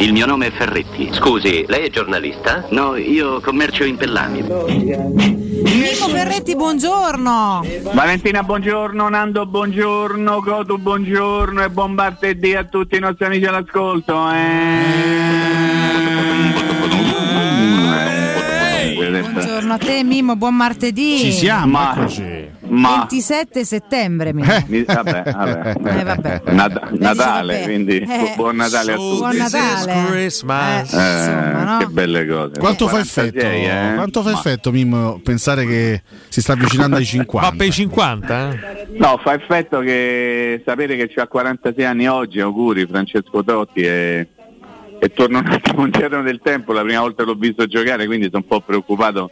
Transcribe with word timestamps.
Il 0.00 0.12
mio 0.12 0.24
nome 0.24 0.46
è 0.46 0.50
Ferretti. 0.50 1.10
Scusi, 1.12 1.66
lei 1.68 1.86
è 1.86 1.90
giornalista? 1.90 2.64
No, 2.70 2.96
io 2.96 3.38
commercio 3.42 3.84
in 3.84 3.96
pellami. 3.96 4.40
Nico 4.40 6.08
Ferretti, 6.08 6.56
buongiorno. 6.56 7.62
Valentina, 7.92 8.42
buongiorno, 8.42 9.10
Nando, 9.10 9.44
buongiorno, 9.44 10.40
Cotu, 10.40 10.78
buongiorno 10.78 11.62
e 11.62 11.68
buon 11.68 11.92
martedì 11.92 12.54
a 12.54 12.64
tutti 12.64 12.96
i 12.96 12.98
nostri 12.98 13.26
amici 13.26 13.44
all'ascolto. 13.44 14.30
Eh. 14.30 14.78
Buongiorno 19.20 19.74
a 19.74 19.78
te 19.78 20.02
Mimmo, 20.02 20.34
buon 20.36 20.56
martedì. 20.56 21.18
Ci 21.18 21.32
siamo, 21.32 21.66
Ma- 21.66 21.94
eccoci. 21.94 22.39
Ma 22.70 22.98
27 23.08 23.64
settembre, 23.64 24.32
Mimmo. 24.32 24.52
mi- 24.68 24.82
vabbè, 24.84 25.22
vabbè. 25.24 25.74
Eh, 26.00 26.04
vabbè. 26.04 26.42
Lei 26.44 26.54
Natale, 26.98 27.52
vabbè. 27.54 27.64
quindi 27.64 27.98
Eh, 27.98 28.32
buon 28.36 28.56
Natale 28.56 28.92
a 28.92 28.96
tutti. 28.96 29.16
Buon 29.18 29.36
Natale. 29.36 30.20
Eh, 30.20 30.24
insomma, 30.24 31.62
no? 31.64 31.78
Che 31.78 31.86
belle 31.86 32.26
cose. 32.26 32.58
Quanto 32.60 32.86
fa 32.86 33.02
46, 33.02 33.28
effetto? 33.28 33.46
eh? 33.46 33.94
Quanto 33.94 34.22
fa 34.22 34.30
Ma- 34.30 34.38
effetto, 34.38 34.70
Mimmo, 34.72 35.20
pensare 35.22 35.66
che 35.66 36.02
si 36.28 36.40
sta 36.40 36.52
avvicinando 36.52 36.96
ai 36.96 37.04
50? 37.04 37.50
Ma 37.50 37.56
per 37.56 37.66
i 37.66 37.72
50? 37.72 38.58
No, 38.98 39.18
fa 39.22 39.34
effetto 39.34 39.80
che 39.80 40.62
sapere 40.64 40.96
che 40.96 41.08
c'ha 41.08 41.26
46 41.26 41.84
anni 41.84 42.08
oggi, 42.08 42.40
auguri 42.40 42.86
Francesco 42.86 43.42
Totti 43.42 43.80
e, 43.82 44.28
e 44.98 45.08
torno 45.12 45.38
un 45.38 45.46
attimo 45.46 45.84
indietro 45.84 46.22
del 46.22 46.40
tempo, 46.42 46.72
la 46.72 46.82
prima 46.82 47.00
volta 47.00 47.22
l'ho 47.24 47.34
visto 47.34 47.66
giocare, 47.66 48.06
quindi 48.06 48.26
sono 48.30 48.38
un 48.42 48.46
po' 48.46 48.60
preoccupato 48.60 49.30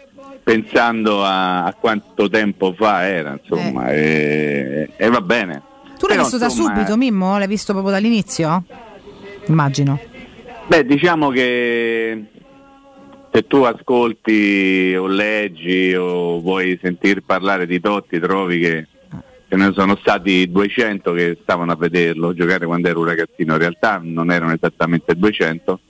pensando 0.48 1.22
a, 1.22 1.64
a 1.64 1.74
quanto 1.74 2.30
tempo 2.30 2.72
fa 2.72 3.06
era, 3.06 3.38
insomma, 3.38 3.90
e, 3.92 4.88
e 4.96 5.08
va 5.10 5.20
bene. 5.20 5.62
Tu 5.98 6.06
l'hai 6.06 6.16
Però, 6.16 6.22
visto 6.22 6.38
da 6.38 6.46
insomma, 6.46 6.74
subito, 6.74 6.96
Mimmo? 6.96 7.36
L'hai 7.36 7.46
visto 7.46 7.74
proprio 7.74 7.92
dall'inizio? 7.92 8.64
Immagino. 9.44 10.00
Beh, 10.66 10.86
diciamo 10.86 11.28
che 11.28 12.24
se 13.30 13.46
tu 13.46 13.62
ascolti 13.64 14.94
o 14.98 15.06
leggi 15.06 15.94
o 15.94 16.40
vuoi 16.40 16.78
sentir 16.80 17.22
parlare 17.26 17.66
di 17.66 17.78
Totti, 17.78 18.18
trovi 18.18 18.58
che 18.58 18.86
ce 19.48 19.56
ne 19.56 19.70
sono 19.74 19.96
stati 20.00 20.50
200 20.50 21.12
che 21.12 21.36
stavano 21.42 21.72
a 21.72 21.76
vederlo 21.76 22.32
giocare 22.32 22.64
quando 22.64 22.88
ero 22.88 23.00
un 23.00 23.06
ragazzino. 23.06 23.52
In 23.52 23.58
realtà 23.58 24.00
non 24.02 24.30
erano 24.30 24.54
esattamente 24.54 25.14
200. 25.14 25.80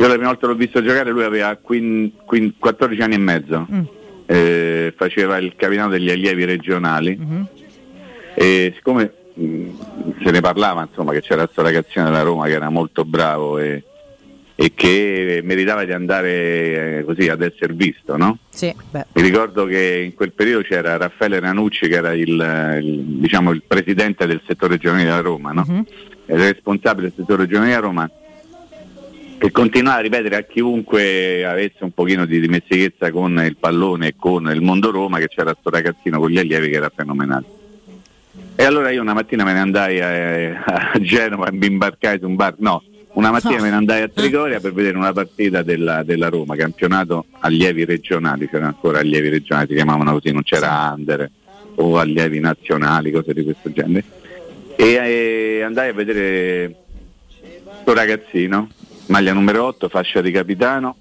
Io 0.00 0.06
la 0.06 0.14
prima 0.14 0.28
volta 0.28 0.46
l'ho 0.46 0.54
visto 0.54 0.82
giocare, 0.82 1.10
lui 1.10 1.24
aveva 1.24 1.54
quin- 1.56 2.12
quin- 2.24 2.54
14 2.58 3.02
anni 3.02 3.16
e 3.16 3.18
mezzo. 3.18 3.66
Mm. 3.70 3.82
Eh, 4.24 4.94
faceva 4.96 5.36
il 5.36 5.52
capitano 5.56 5.90
degli 5.90 6.08
allievi 6.08 6.44
regionali 6.46 7.18
Mhm. 7.20 7.46
e 8.34 8.72
siccome 8.76 9.12
mh, 9.34 9.68
se 10.22 10.30
ne 10.30 10.40
parlava 10.40 10.86
insomma 10.88 11.12
che 11.12 11.20
c'era 11.20 11.42
questo 11.44 11.62
ragazzino 11.62 12.04
della 12.04 12.22
Roma 12.22 12.46
che 12.46 12.52
era 12.52 12.68
molto 12.70 13.04
bravo 13.04 13.58
e, 13.58 13.82
e 14.54 14.72
che 14.74 15.40
meritava 15.42 15.84
di 15.84 15.92
andare 15.92 16.98
eh, 16.98 17.04
così 17.04 17.28
ad 17.28 17.42
essere 17.42 17.72
visto, 17.74 18.16
no? 18.16 18.38
Sì. 18.50 18.72
Mi 18.92 19.22
ricordo 19.22 19.64
che 19.66 20.02
in 20.04 20.14
quel 20.14 20.32
periodo 20.32 20.62
c'era 20.62 20.96
Raffaele 20.96 21.40
Ranucci 21.40 21.88
che 21.88 21.94
era 21.96 22.12
il, 22.14 22.28
il, 22.82 22.98
diciamo, 23.18 23.50
il 23.50 23.62
presidente 23.66 24.26
del 24.26 24.40
settore 24.46 24.78
giovanile 24.78 25.08
della 25.08 25.20
Roma, 25.22 25.50
no? 25.52 25.64
Mhm. 25.66 25.84
Era 26.26 26.46
il 26.46 26.52
responsabile 26.54 27.08
del 27.08 27.16
settore 27.16 27.46
giovanile 27.48 27.74
della 27.74 27.86
Roma 27.86 28.10
che 29.40 29.52
continuava 29.52 30.00
a 30.00 30.02
ripetere 30.02 30.36
a 30.36 30.42
chiunque 30.42 31.46
avesse 31.46 31.82
un 31.82 31.92
pochino 31.92 32.26
di 32.26 32.40
dimestichezza 32.40 33.10
con 33.10 33.42
il 33.42 33.56
pallone 33.56 34.08
e 34.08 34.14
con 34.14 34.50
il 34.50 34.60
mondo 34.60 34.90
Roma 34.90 35.16
che 35.16 35.28
c'era 35.28 35.52
questo 35.52 35.70
ragazzino 35.70 36.18
con 36.18 36.28
gli 36.28 36.36
allievi 36.36 36.68
che 36.68 36.76
era 36.76 36.92
fenomenale. 36.94 37.46
E 38.54 38.64
allora 38.64 38.90
io 38.90 39.00
una 39.00 39.14
mattina 39.14 39.42
me 39.42 39.54
ne 39.54 39.60
andai 39.60 40.00
a, 40.02 40.92
a 40.92 41.00
Genova 41.00 41.46
e 41.46 41.52
mi 41.52 41.68
imbarcai 41.68 42.18
su 42.18 42.26
un 42.26 42.36
bar, 42.36 42.56
no, 42.58 42.82
una 43.14 43.30
mattina 43.30 43.62
me 43.62 43.70
ne 43.70 43.76
andai 43.76 44.02
a 44.02 44.08
Trigoria 44.08 44.60
per 44.60 44.74
vedere 44.74 44.98
una 44.98 45.14
partita 45.14 45.62
della, 45.62 46.02
della 46.02 46.28
Roma, 46.28 46.54
campionato 46.54 47.24
allievi 47.38 47.86
regionali, 47.86 48.46
c'erano 48.46 48.66
ancora 48.66 48.98
allievi 48.98 49.30
regionali, 49.30 49.68
si 49.68 49.74
chiamavano 49.74 50.12
così, 50.12 50.32
non 50.32 50.42
c'era 50.42 50.92
under 50.94 51.30
o 51.76 51.98
allievi 51.98 52.40
nazionali, 52.40 53.10
cose 53.10 53.32
di 53.32 53.42
questo 53.42 53.72
genere. 53.72 54.04
E, 54.76 54.84
e 54.84 55.62
andai 55.62 55.88
a 55.88 55.92
vedere 55.94 56.74
questo 57.64 57.94
ragazzino, 57.94 58.68
maglia 59.10 59.32
numero 59.32 59.64
8, 59.64 59.88
fascia 59.88 60.20
di 60.20 60.30
capitano, 60.30 60.96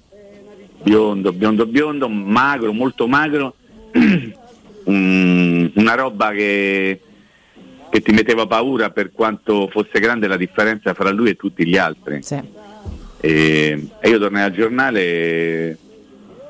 biondo, 0.82 1.32
biondo, 1.32 1.66
biondo, 1.66 2.10
magro, 2.10 2.74
molto 2.74 3.08
magro, 3.08 3.56
un- 4.86 5.72
una 5.76 5.94
roba 5.96 6.32
che, 6.32 7.00
che 7.90 8.02
ti 8.02 8.12
metteva 8.12 8.48
paura 8.48 8.90
per 8.90 9.12
quanto 9.12 9.68
fosse 9.70 10.00
grande 10.00 10.28
la 10.28 10.38
differenza 10.38 10.94
fra 10.94 11.12
lui 11.12 11.30
e 11.30 11.36
tutti 11.36 11.66
gli 11.66 11.78
altri. 11.78 12.22
Sì. 12.24 12.42
E, 13.22 13.88
e 14.00 14.10
io 14.10 14.18
tornai 14.18 14.44
al 14.44 14.54
giornale 14.54 15.02
e, 15.02 15.78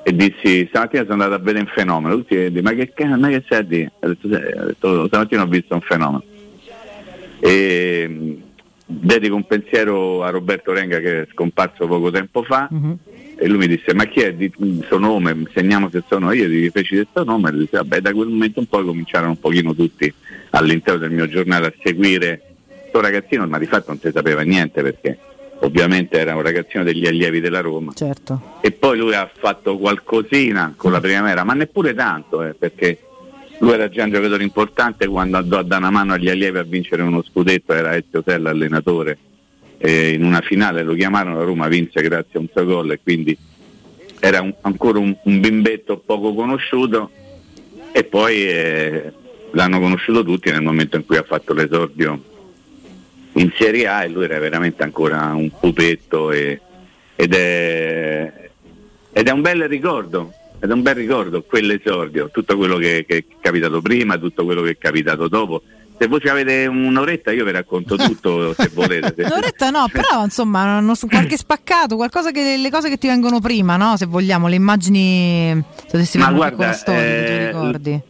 e 0.03 0.15
dissi 0.15 0.65
stamattina 0.67 1.01
sono 1.01 1.13
andato 1.13 1.33
a 1.33 1.39
vedere 1.39 1.65
un 1.65 1.71
fenomeno 1.73 2.15
tutti 2.15 2.35
dicono, 2.35 2.61
ma 2.61 2.73
che 2.73 2.93
cazzo 2.93 3.17
ma 3.17 3.27
che 3.27 3.41
stai 3.43 3.57
a 3.59 3.61
dire? 3.63 3.91
Ho 3.99 4.15
detto, 4.21 5.07
stamattina 5.07 5.41
ho 5.41 5.47
visto 5.47 5.73
un 5.73 5.81
fenomeno 5.81 6.23
e 7.39 8.37
dedico 8.91 9.35
un 9.35 9.45
pensiero 9.45 10.23
a 10.23 10.31
Roberto 10.31 10.73
Renga 10.73 10.99
che 10.99 11.21
è 11.21 11.27
scomparso 11.31 11.85
poco 11.85 12.09
tempo 12.09 12.41
fa. 12.43 12.67
Mhm. 12.71 12.97
e 13.41 13.47
lui 13.47 13.57
mi 13.59 13.67
disse 13.67 13.93
ma 13.93 14.03
chi 14.05 14.19
è? 14.21 14.35
Il 14.37 14.83
suo 14.87 14.97
nome? 14.97 15.43
Segniamo 15.53 15.89
se 15.89 16.03
sono 16.09 16.31
io. 16.33 16.45
Gli 16.47 16.69
feci 16.69 16.95
del 16.95 17.07
suo 17.11 17.23
nome 17.23 17.49
e 17.49 17.51
lui 17.51 17.61
disse 17.61 17.77
vabbè 17.77 18.01
da 18.01 18.11
quel 18.11 18.27
momento 18.27 18.59
in 18.59 18.67
poi 18.67 18.83
cominciarono 18.83 19.31
un 19.31 19.39
pochino 19.39 19.73
tutti 19.75 20.11
all'interno 20.49 20.99
del 20.99 21.11
mio 21.11 21.27
giornale 21.29 21.67
a 21.67 21.73
seguire. 21.81 22.41
Questo 22.81 22.99
ragazzino 22.99 23.47
ma 23.47 23.59
di 23.59 23.67
fatto 23.67 23.85
non 23.89 23.99
si 23.99 24.09
sapeva 24.11 24.41
niente 24.41 24.81
perché 24.81 25.17
ovviamente 25.61 26.17
era 26.17 26.35
un 26.35 26.41
ragazzino 26.41 26.83
degli 26.83 27.05
allievi 27.05 27.39
della 27.39 27.61
Roma. 27.61 27.93
Certo. 27.93 28.57
e 28.61 28.71
poi 28.71 28.97
lui 28.97 29.13
ha 29.13 29.29
fatto 29.31 29.77
qualcosina 29.77 30.73
con 30.75 30.91
la 30.91 30.99
primavera 30.99 31.43
ma 31.43 31.53
neppure 31.53 31.93
tanto 31.93 32.43
eh, 32.43 32.53
perché 32.55 32.97
lui 33.59 33.71
era 33.73 33.89
già 33.89 34.03
un 34.05 34.11
giocatore 34.11 34.43
importante 34.43 35.07
quando 35.07 35.37
andò 35.37 35.57
a 35.57 35.63
dare 35.63 35.81
una 35.81 35.91
mano 35.91 36.13
agli 36.13 36.29
allievi 36.29 36.57
a 36.57 36.63
vincere 36.63 37.01
uno 37.01 37.21
scudetto 37.23 37.73
era 37.73 37.95
Ezio 37.95 38.23
Tella 38.23 38.49
allenatore 38.51 39.17
e 39.77 40.11
in 40.13 40.23
una 40.23 40.41
finale 40.41 40.83
lo 40.83 40.93
chiamarono 40.93 41.37
la 41.37 41.43
Roma 41.43 41.67
vinse 41.67 42.01
grazie 42.01 42.37
a 42.37 42.39
un 42.39 42.47
suo 42.51 42.65
gol 42.65 42.91
e 42.91 42.99
quindi 43.01 43.37
era 44.19 44.41
un- 44.41 44.53
ancora 44.61 44.99
un, 44.99 45.15
un 45.23 45.39
bimbetto 45.39 45.97
poco 45.97 46.33
conosciuto 46.33 47.11
e 47.91 48.03
poi 48.03 48.47
eh, 48.47 49.11
l'hanno 49.51 49.79
conosciuto 49.79 50.23
tutti 50.23 50.51
nel 50.51 50.61
momento 50.61 50.95
in 50.95 51.05
cui 51.05 51.17
ha 51.17 51.23
fatto 51.23 51.53
l'esordio 51.53 52.23
in 53.33 53.51
Serie 53.57 53.87
A 53.87 54.03
e 54.03 54.09
lui 54.09 54.23
era 54.25 54.39
veramente 54.39 54.83
ancora 54.83 55.33
un 55.33 55.49
pupetto 55.57 56.31
e- 56.31 56.59
ed, 57.15 57.33
è, 57.33 58.49
ed 59.11 59.27
è 59.27 59.31
un 59.31 59.41
bel 59.41 59.67
ricordo 59.67 60.33
ed 60.59 60.69
è 60.69 60.73
un 60.73 60.81
bel 60.81 60.95
ricordo 60.95 61.43
quell'esordio 61.43 62.29
tutto 62.31 62.57
quello 62.57 62.77
che, 62.77 63.05
che 63.07 63.17
è 63.17 63.23
capitato 63.39 63.81
prima 63.81 64.17
tutto 64.17 64.45
quello 64.45 64.61
che 64.61 64.71
è 64.71 64.77
capitato 64.77 65.27
dopo 65.27 65.61
se 65.99 66.07
voi 66.07 66.21
ci 66.21 66.29
avete 66.29 66.65
un'oretta 66.65 67.31
io 67.31 67.43
vi 67.43 67.51
racconto 67.51 67.95
tutto 67.97 68.53
se 68.53 68.69
volete 68.73 69.23
Un'oretta 69.23 69.69
no, 69.69 69.87
però 69.91 70.23
insomma, 70.23 70.79
non 70.79 70.95
so, 70.95 71.07
qualche 71.07 71.35
spaccato, 71.35 71.97
qualcosa 71.97 72.31
che 72.31 72.55
le 72.57 72.69
cose 72.69 72.87
che 72.87 72.97
ti 72.97 73.07
vengono 73.07 73.41
prima, 73.41 73.75
no? 73.75 73.97
Se 73.97 74.05
vogliamo, 74.05 74.47
le 74.47 74.55
immagini, 74.55 75.61
se 75.75 75.87
dovessi 75.91 76.17
Ma 76.17 76.31
guarda, 76.31 76.71
storia 76.71 77.01
che 77.01 77.41
eh, 77.41 77.45
ricordi. 77.47 78.01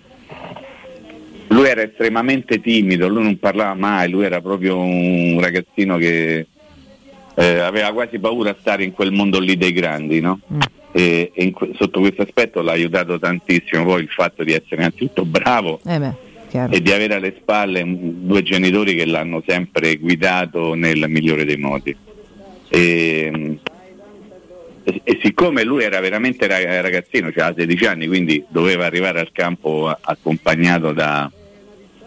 lui 1.48 1.68
era 1.68 1.81
estremamente 1.81 2.62
timido, 2.62 3.08
lui 3.08 3.24
non 3.24 3.40
parlava 3.40 3.74
mai, 3.74 4.08
lui 4.08 4.24
era 4.24 4.40
proprio 4.40 4.78
un 4.78 5.40
ragazzino 5.42 5.98
che 5.98 6.46
eh, 7.34 7.60
aveva 7.60 7.92
quasi 7.92 8.20
paura 8.20 8.52
a 8.52 8.56
stare 8.60 8.84
in 8.84 8.92
quel 8.92 9.12
mondo 9.12 9.40
lì 9.40 9.58
dei 9.58 9.74
grandi, 9.74 10.20
no? 10.20 10.40
Mm. 10.54 10.60
E, 10.91 11.31
e 11.33 11.44
in 11.44 11.51
que- 11.51 11.72
sotto 11.77 12.00
questo 12.00 12.23
aspetto 12.23 12.61
l'ha 12.61 12.72
aiutato 12.72 13.19
tantissimo 13.19 13.83
poi 13.85 14.01
il 14.01 14.07
fatto 14.09 14.44
di 14.44 14.53
essere 14.53 14.77
innanzitutto 14.77 15.23
bravo 15.23 15.79
Eh 15.85 16.00
beh, 16.00 16.13
e 16.72 16.81
di 16.81 16.91
avere 16.91 17.13
alle 17.13 17.35
spalle 17.39 17.85
mm, 17.85 17.95
due 18.25 18.41
genitori 18.41 18.95
che 18.95 19.05
l'hanno 19.05 19.44
sempre 19.45 19.97
guidato 19.97 20.73
nel 20.73 21.05
migliore 21.07 21.45
dei 21.45 21.57
modi. 21.57 21.95
E, 22.69 23.57
e- 24.83 25.01
e 25.03 25.19
siccome 25.21 25.63
lui 25.63 25.83
era 25.83 26.00
veramente 26.00 26.47
ra- 26.47 26.81
ragazzino, 26.81 27.27
aveva 27.27 27.53
16 27.56 27.85
anni, 27.85 28.07
quindi 28.07 28.44
doveva 28.50 28.85
arrivare 28.85 29.19
al 29.19 29.31
campo 29.31 29.95
accompagnato 30.01 30.92
da, 30.94 31.30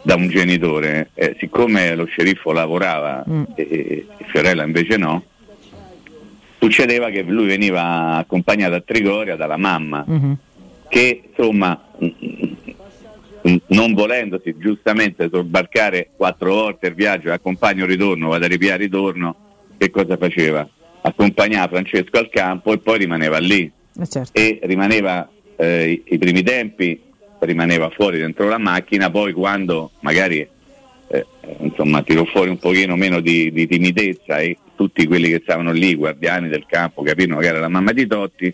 da 0.03 0.15
un 0.17 0.29
genitore, 0.29 1.11
eh, 1.15 1.37
siccome 1.39 1.95
lo 1.95 2.05
sceriffo 2.07 2.51
lavorava 2.53 3.25
Mm. 3.29 3.43
e, 3.55 3.63
e 3.71 4.07
Fiorella 4.27 4.65
invece 4.65 4.97
no, 4.97 5.23
succedeva 6.67 7.11
che 7.11 7.23
lui 7.23 7.47
veniva 7.47 8.15
accompagnato 8.19 8.75
a 8.77 8.81
Trigoria 8.81 9.35
dalla 9.35 9.57
mamma 9.57 10.05
Mhm. 10.07 10.37
che 10.89 11.23
insomma 11.29 11.81
mm, 12.05 12.09
mm, 13.49 13.57
non 13.69 13.95
volendosi 13.95 14.55
giustamente 14.59 15.29
sobbarcare 15.29 16.11
quattro 16.17 16.53
volte 16.55 16.87
il 16.87 16.95
viaggio, 16.95 17.33
accompagno 17.33 17.85
ritorno, 17.85 18.29
vado 18.29 18.45
a 18.45 18.49
ripiare 18.49 18.85
ritorno, 18.85 19.35
che 19.77 19.91
cosa 19.91 20.17
faceva? 20.17 20.67
Accompagnava 21.01 21.67
Francesco 21.69 22.17
al 22.19 22.29
campo 22.31 22.73
e 22.73 22.79
poi 22.79 22.99
rimaneva 22.99 23.39
lì 23.39 23.69
Eh, 24.01 24.07
certo. 24.07 24.31
e 24.39 24.61
rimaneva 24.63 25.29
eh, 25.57 25.91
i, 25.91 26.03
i 26.15 26.19
primi 26.19 26.43
tempi, 26.45 27.01
rimaneva 27.41 27.91
fuori 27.91 28.19
dentro 28.19 28.47
la 28.49 28.59
macchina, 28.59 29.11
poi 29.11 29.33
quando 29.33 29.91
magari 30.01 30.47
eh, 31.09 31.27
insomma 31.59 32.03
tirò 32.03 32.25
fuori 32.27 32.51
un 32.51 32.59
pochino 32.59 32.95
meno 32.95 33.19
di, 33.19 33.51
di 33.51 33.67
timidezza 33.67 34.39
e 34.39 34.57
tutti 34.83 35.07
quelli 35.07 35.29
che 35.29 35.41
stavano 35.43 35.71
lì, 35.71 35.95
guardiani 35.95 36.49
del 36.49 36.65
campo, 36.67 37.03
capirono 37.03 37.39
che 37.41 37.47
era 37.47 37.61
la 37.61 37.69
mamma 37.69 37.93
di 37.93 38.05
Totti, 38.07 38.53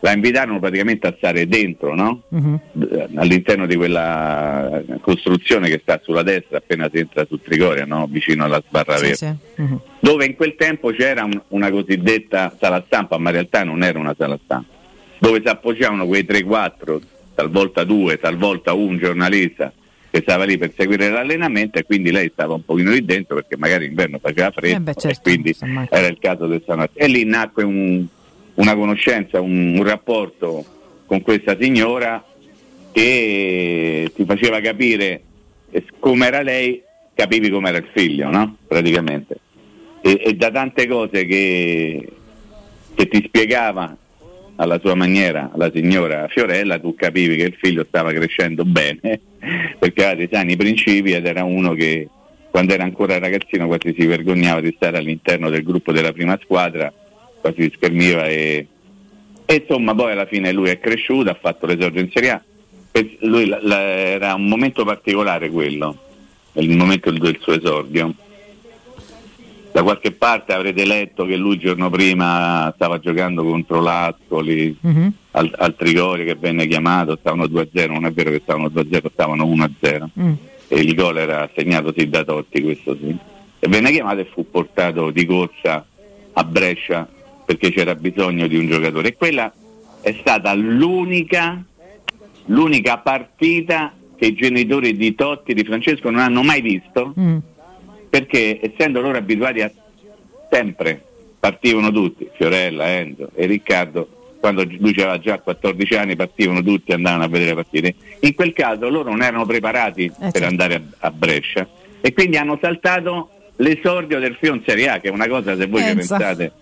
la 0.00 0.12
invitarono 0.12 0.60
praticamente 0.60 1.06
a 1.08 1.14
stare 1.16 1.48
dentro, 1.48 1.94
no? 1.96 2.22
D- 2.28 3.08
all'interno 3.16 3.66
di 3.66 3.74
quella 3.74 4.80
costruzione 5.00 5.68
che 5.68 5.80
sta 5.82 5.98
sulla 6.02 6.22
destra 6.22 6.58
appena 6.58 6.88
si 6.92 6.98
entra 6.98 7.24
su 7.26 7.40
Trigoria, 7.40 7.86
no? 7.86 8.06
vicino 8.08 8.44
alla 8.44 8.62
sbarra 8.64 8.96
Sì, 8.98 9.02
verde 9.02 9.16
sì. 9.56 9.62
Mhm. 9.62 9.80
dove 9.98 10.26
in 10.26 10.36
quel 10.36 10.54
tempo 10.56 10.90
c'era 10.90 11.24
un- 11.24 11.40
una 11.48 11.70
cosiddetta 11.70 12.54
sala 12.60 12.82
stampa, 12.86 13.18
ma 13.18 13.30
in 13.30 13.34
realtà 13.36 13.64
non 13.64 13.82
era 13.82 13.98
una 13.98 14.14
sala 14.16 14.38
stampa, 14.44 14.68
dove 15.18 15.40
si 15.42 15.48
appoggiavano 15.48 16.06
quei 16.06 16.24
3-4, 16.24 17.00
talvolta 17.34 17.82
due, 17.82 18.18
talvolta 18.20 18.74
un 18.74 18.96
giornalista 18.98 19.72
che 20.14 20.20
stava 20.20 20.44
lì 20.44 20.56
per 20.56 20.72
seguire 20.76 21.08
l'allenamento 21.10 21.76
e 21.80 21.82
quindi 21.82 22.12
lei 22.12 22.30
stava 22.32 22.54
un 22.54 22.64
pochino 22.64 22.92
lì 22.92 23.04
dentro 23.04 23.34
perché 23.34 23.56
magari 23.56 23.86
inverno 23.86 24.20
faceva 24.20 24.52
freddo 24.52 24.76
Eh 24.76 24.80
beh, 24.80 24.94
certo, 24.94 25.18
e 25.18 25.22
quindi 25.32 25.56
era 25.90 26.06
il 26.06 26.18
caso 26.20 26.46
del 26.46 26.62
San 26.64 26.86
E 26.92 27.06
lì 27.08 27.24
nacque 27.24 27.64
un- 27.64 28.06
una 28.54 28.74
conoscenza, 28.76 29.40
un, 29.40 29.74
un 29.76 29.82
rapporto 29.82 30.64
con 31.06 31.20
questa 31.22 31.56
signora 31.58 32.24
che 32.92 34.12
ti 34.14 34.24
faceva 34.24 34.60
capire 34.60 35.22
eh, 35.72 35.84
com'era 35.98 36.42
lei, 36.42 36.80
capivi 37.12 37.50
com'era 37.50 37.78
il 37.78 37.88
figlio, 37.92 38.30
no? 38.30 38.56
Praticamente. 38.68 39.36
E, 40.00 40.20
e 40.24 40.34
da 40.34 40.52
tante 40.52 40.86
cose 40.86 41.24
che, 41.26 42.08
che 42.94 43.08
ti 43.08 43.24
spiegava 43.26 43.96
alla 44.56 44.78
sua 44.78 44.94
maniera 44.94 45.50
la 45.56 45.70
signora 45.72 46.28
Fiorella, 46.28 46.78
tu 46.78 46.94
capivi 46.94 47.36
che 47.36 47.44
il 47.44 47.56
figlio 47.58 47.84
stava 47.86 48.12
crescendo 48.12 48.64
bene, 48.64 49.20
perché 49.78 50.04
aveva 50.04 50.14
dei 50.16 50.28
sani 50.30 50.56
principi 50.56 51.12
ed 51.12 51.26
era 51.26 51.44
uno 51.44 51.72
che 51.72 52.08
quando 52.50 52.72
era 52.72 52.84
ancora 52.84 53.18
ragazzino 53.18 53.66
quasi 53.66 53.94
si 53.98 54.06
vergognava 54.06 54.60
di 54.60 54.72
stare 54.76 54.96
all'interno 54.98 55.50
del 55.50 55.64
gruppo 55.64 55.90
della 55.92 56.12
prima 56.12 56.38
squadra, 56.42 56.92
quasi 57.40 57.62
si 57.62 57.72
schermiva 57.74 58.28
e, 58.28 58.66
e 59.44 59.54
insomma 59.54 59.92
poi 59.94 60.12
alla 60.12 60.26
fine 60.26 60.52
lui 60.52 60.70
è 60.70 60.78
cresciuto, 60.78 61.30
ha 61.30 61.34
fatto 61.40 61.66
l'esordio 61.66 62.00
in 62.00 62.10
Serie 62.12 62.30
A. 62.30 62.42
Lui 63.22 63.46
la- 63.46 63.58
la- 63.60 63.80
era 63.82 64.34
un 64.34 64.46
momento 64.46 64.84
particolare 64.84 65.50
quello, 65.50 65.98
il 66.52 66.70
momento 66.76 67.10
del 67.10 67.38
suo 67.40 67.54
esordio. 67.54 68.14
Da 69.74 69.82
qualche 69.82 70.12
parte 70.12 70.52
avrete 70.52 70.84
letto 70.84 71.26
che 71.26 71.34
lui 71.34 71.54
il 71.54 71.58
giorno 71.58 71.90
prima 71.90 72.70
stava 72.76 73.00
giocando 73.00 73.42
contro 73.42 73.80
l'Ascoli, 73.80 74.76
Mhm. 74.80 75.12
al, 75.32 75.52
al 75.58 75.74
Trigoria 75.74 76.24
che 76.24 76.36
venne 76.36 76.68
chiamato, 76.68 77.16
stavano 77.18 77.46
2-0, 77.48 77.90
non 77.90 78.06
è 78.06 78.12
vero 78.12 78.30
che 78.30 78.38
stavano 78.40 78.68
2-0, 78.68 79.10
stavano 79.12 79.44
1-0 79.44 80.10
Mm. 80.16 80.32
e 80.68 80.76
il 80.80 80.94
gol 80.94 81.18
era 81.18 81.50
segnato 81.56 81.92
sì 81.96 82.08
da 82.08 82.22
Totti, 82.22 82.62
questo 82.62 82.96
sì. 83.00 83.16
E 83.58 83.66
venne 83.66 83.90
chiamato 83.90 84.20
e 84.20 84.26
fu 84.32 84.48
portato 84.48 85.10
di 85.10 85.26
corsa 85.26 85.84
a 86.34 86.44
Brescia 86.44 87.08
perché 87.44 87.72
c'era 87.72 87.96
bisogno 87.96 88.46
di 88.46 88.56
un 88.56 88.68
giocatore. 88.68 89.08
E 89.08 89.16
quella 89.16 89.52
è 90.02 90.14
stata 90.20 90.54
l'unica, 90.54 91.60
l'unica 92.46 92.98
partita 92.98 93.92
che 94.16 94.26
i 94.26 94.34
genitori 94.34 94.96
di 94.96 95.16
Totti 95.16 95.50
e 95.50 95.54
di 95.54 95.64
Francesco 95.64 96.10
non 96.10 96.20
hanno 96.20 96.44
mai 96.44 96.60
visto 96.60 97.12
Mm. 97.18 97.38
Perché 98.14 98.60
essendo 98.62 99.00
loro 99.00 99.18
abituati 99.18 99.60
a 99.60 99.68
sempre 100.48 101.02
partivano 101.40 101.90
tutti, 101.90 102.28
Fiorella, 102.32 102.86
Enzo 102.86 103.30
e 103.34 103.44
Riccardo, 103.46 104.36
quando 104.38 104.62
lui 104.62 104.92
aveva 104.92 105.18
già 105.18 105.40
14 105.40 105.94
anni 105.96 106.14
partivano 106.14 106.62
tutti 106.62 106.92
e 106.92 106.94
andavano 106.94 107.24
a 107.24 107.26
vedere 107.26 107.50
le 107.50 107.54
partite. 107.56 107.94
In 108.20 108.34
quel 108.36 108.52
caso 108.52 108.88
loro 108.88 109.10
non 109.10 109.20
erano 109.20 109.44
preparati 109.44 110.12
per 110.16 110.30
certo. 110.30 110.46
andare 110.46 110.74
a, 110.76 111.08
a 111.08 111.10
Brescia 111.10 111.66
e 112.00 112.12
quindi 112.12 112.36
hanno 112.36 112.56
saltato 112.60 113.30
l'esordio 113.56 114.20
del 114.20 114.36
Fion 114.38 114.62
Serie 114.64 114.90
A, 114.90 115.00
che 115.00 115.08
è 115.08 115.10
una 115.10 115.26
cosa 115.26 115.56
se 115.56 115.66
voi 115.66 115.82
ci 115.82 115.94
Pensa. 115.94 116.16
pensate 116.16 116.52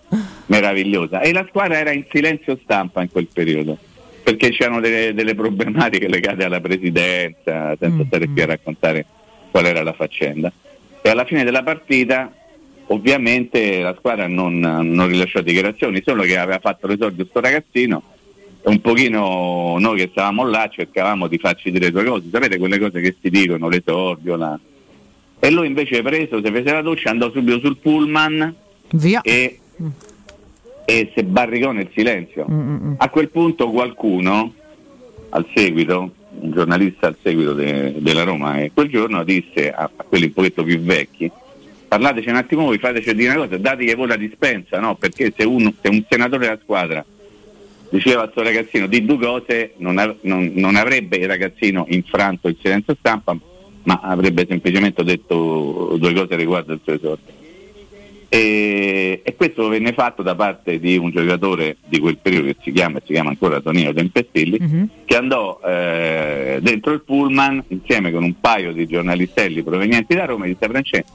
meravigliosa. 0.47 1.19
E 1.21 1.33
la 1.33 1.45
squadra 1.47 1.77
era 1.77 1.91
in 1.91 2.05
silenzio 2.09 2.57
stampa 2.63 3.03
in 3.03 3.11
quel 3.11 3.27
periodo. 3.31 3.77
Perché 4.23 4.49
c'erano 4.49 4.79
delle, 4.79 5.13
delle 5.13 5.35
problematiche 5.35 6.07
legate 6.07 6.45
alla 6.45 6.61
presidenza, 6.61 7.75
senza 7.77 8.01
Mm, 8.01 8.07
stare 8.07 8.27
qui 8.27 8.41
a 8.41 8.45
raccontare 8.47 9.05
qual 9.51 9.67
era 9.67 9.83
la 9.83 9.93
faccenda 9.93 10.51
e 11.05 11.09
alla 11.09 11.25
fine 11.25 11.43
della 11.43 11.63
partita 11.63 12.31
ovviamente 12.87 13.81
la 13.81 13.93
squadra 13.97 14.25
non, 14.27 14.57
non 14.59 15.07
rilasciò 15.07 15.41
dichiarazioni, 15.41 16.01
solo 16.03 16.23
che 16.23 16.37
aveva 16.37 16.59
fatto 16.59 16.87
l'esordio 16.87 17.25
sto 17.25 17.41
ragazzino 17.41 18.01
e 18.61 18.69
un 18.69 18.79
pochino 18.79 19.75
noi 19.77 19.97
che 19.97 20.07
stavamo 20.11 20.47
là 20.47 20.69
cercavamo 20.69 21.27
di 21.27 21.37
farci 21.37 21.71
dire 21.71 21.91
due 21.91 22.05
cose, 22.05 22.27
sapete 22.31 22.57
quelle 22.57 22.79
cose 22.79 23.01
che 23.01 23.15
si 23.19 23.29
dicono, 23.29 23.67
l'esordio, 23.67 24.37
la... 24.37 24.57
e 25.39 25.51
lui 25.51 25.67
invece 25.67 26.01
preso, 26.01 26.41
si 26.41 26.49
fece 26.49 26.71
la 26.71 26.81
doccia, 26.81 27.09
andò 27.09 27.29
subito 27.31 27.59
sul 27.59 27.77
pullman 27.77 28.55
Via. 28.91 29.19
e, 29.21 29.59
e 30.85 31.11
si 31.13 31.23
barricò 31.23 31.71
nel 31.71 31.89
silenzio. 31.93 32.45
Mm, 32.49 32.59
mm, 32.59 32.87
mm. 32.87 32.93
A 32.97 33.09
quel 33.09 33.27
punto 33.27 33.69
qualcuno, 33.69 34.53
al 35.29 35.45
seguito, 35.53 36.11
un 36.43 36.51
giornalista 36.51 37.07
al 37.07 37.15
seguito 37.21 37.53
de- 37.53 37.93
della 37.97 38.23
Roma, 38.23 38.59
e 38.61 38.71
quel 38.73 38.89
giorno 38.89 39.23
disse 39.23 39.71
a, 39.71 39.89
a 39.95 40.03
quelli 40.03 40.25
un 40.25 40.33
pochetto 40.33 40.63
più 40.63 40.79
vecchi, 40.79 41.31
parlateci 41.87 42.29
un 42.29 42.35
attimo 42.35 42.65
voi, 42.65 42.77
fateci 42.77 43.13
dire 43.15 43.31
una 43.33 43.45
cosa, 43.45 43.57
dategli 43.57 43.95
voi 43.95 44.07
la 44.07 44.15
dispensa, 44.17 44.79
no? 44.79 44.95
Perché 44.95 45.33
se, 45.35 45.43
uno- 45.45 45.73
se 45.81 45.87
un 45.89 46.03
senatore 46.09 46.45
della 46.45 46.59
squadra 46.61 47.05
diceva 47.89 48.23
a 48.23 48.29
sto 48.29 48.41
ragazzino 48.41 48.87
di 48.87 49.05
due 49.05 49.17
cose, 49.17 49.73
non, 49.77 49.97
av- 49.97 50.17
non- 50.21 50.51
non 50.55 50.75
avrebbe 50.75 51.17
il 51.17 51.27
ragazzino 51.27 51.85
infranto 51.89 52.47
il 52.47 52.57
silenzio 52.61 52.95
stampa, 52.99 53.37
ma 53.83 53.99
avrebbe 54.03 54.45
semplicemente 54.47 55.03
detto 55.03 55.95
due 55.99 56.13
cose 56.13 56.35
riguardo 56.35 56.73
il 56.73 56.79
suo 56.83 56.93
esordio. 56.93 57.33
E, 58.35 59.21
e 59.23 59.35
questo 59.35 59.67
venne 59.67 59.93
fatto 59.93 60.23
da 60.23 60.33
parte 60.33 60.79
di 60.79 60.97
un 60.97 61.11
giocatore 61.11 61.77
di 61.85 61.99
quel 61.99 62.17
periodo 62.17 62.47
che 62.47 62.55
si 62.63 62.71
chiama, 62.71 62.99
si 63.05 63.13
chiama 63.13 63.29
ancora 63.29 63.61
Tonino 63.61 63.93
Tempestilli, 63.93 64.57
Mhm. 64.59 64.89
che 65.05 65.15
andò 65.15 65.59
eh, 65.63 66.57
dentro 66.59 66.93
il 66.93 67.01
pullman 67.01 67.63
insieme 67.67 68.11
con 68.11 68.23
un 68.23 68.33
paio 68.39 68.71
di 68.73 68.87
giornalistelli 68.87 69.61
provenienti 69.61 70.15
da 70.15 70.25
Roma 70.25 70.45
e 70.45 70.47
disse 70.47 70.67
Francesco, 70.67 71.11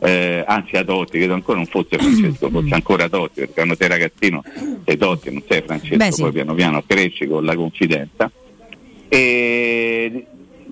eh, 0.00 0.42
anzi 0.46 0.76
a 0.78 0.82
Totti, 0.84 1.18
credo 1.18 1.34
ancora 1.34 1.58
non 1.58 1.66
fosse 1.66 1.98
Francesco, 1.98 2.48
fosse 2.50 2.72
ancora 2.72 3.06
Totti, 3.06 3.40
perché 3.40 3.52
quando 3.52 3.74
sei 3.74 3.88
ragazzino 3.88 4.42
sei 4.86 4.96
Totti, 4.96 5.30
non 5.30 5.42
sei 5.46 5.60
Francesco, 5.60 5.96
Beh, 5.98 6.10
sì. 6.12 6.22
poi 6.22 6.32
piano 6.32 6.54
piano 6.54 6.82
cresci 6.86 7.26
con 7.26 7.44
la 7.44 7.54
confidenza. 7.54 8.30
E 9.10 10.24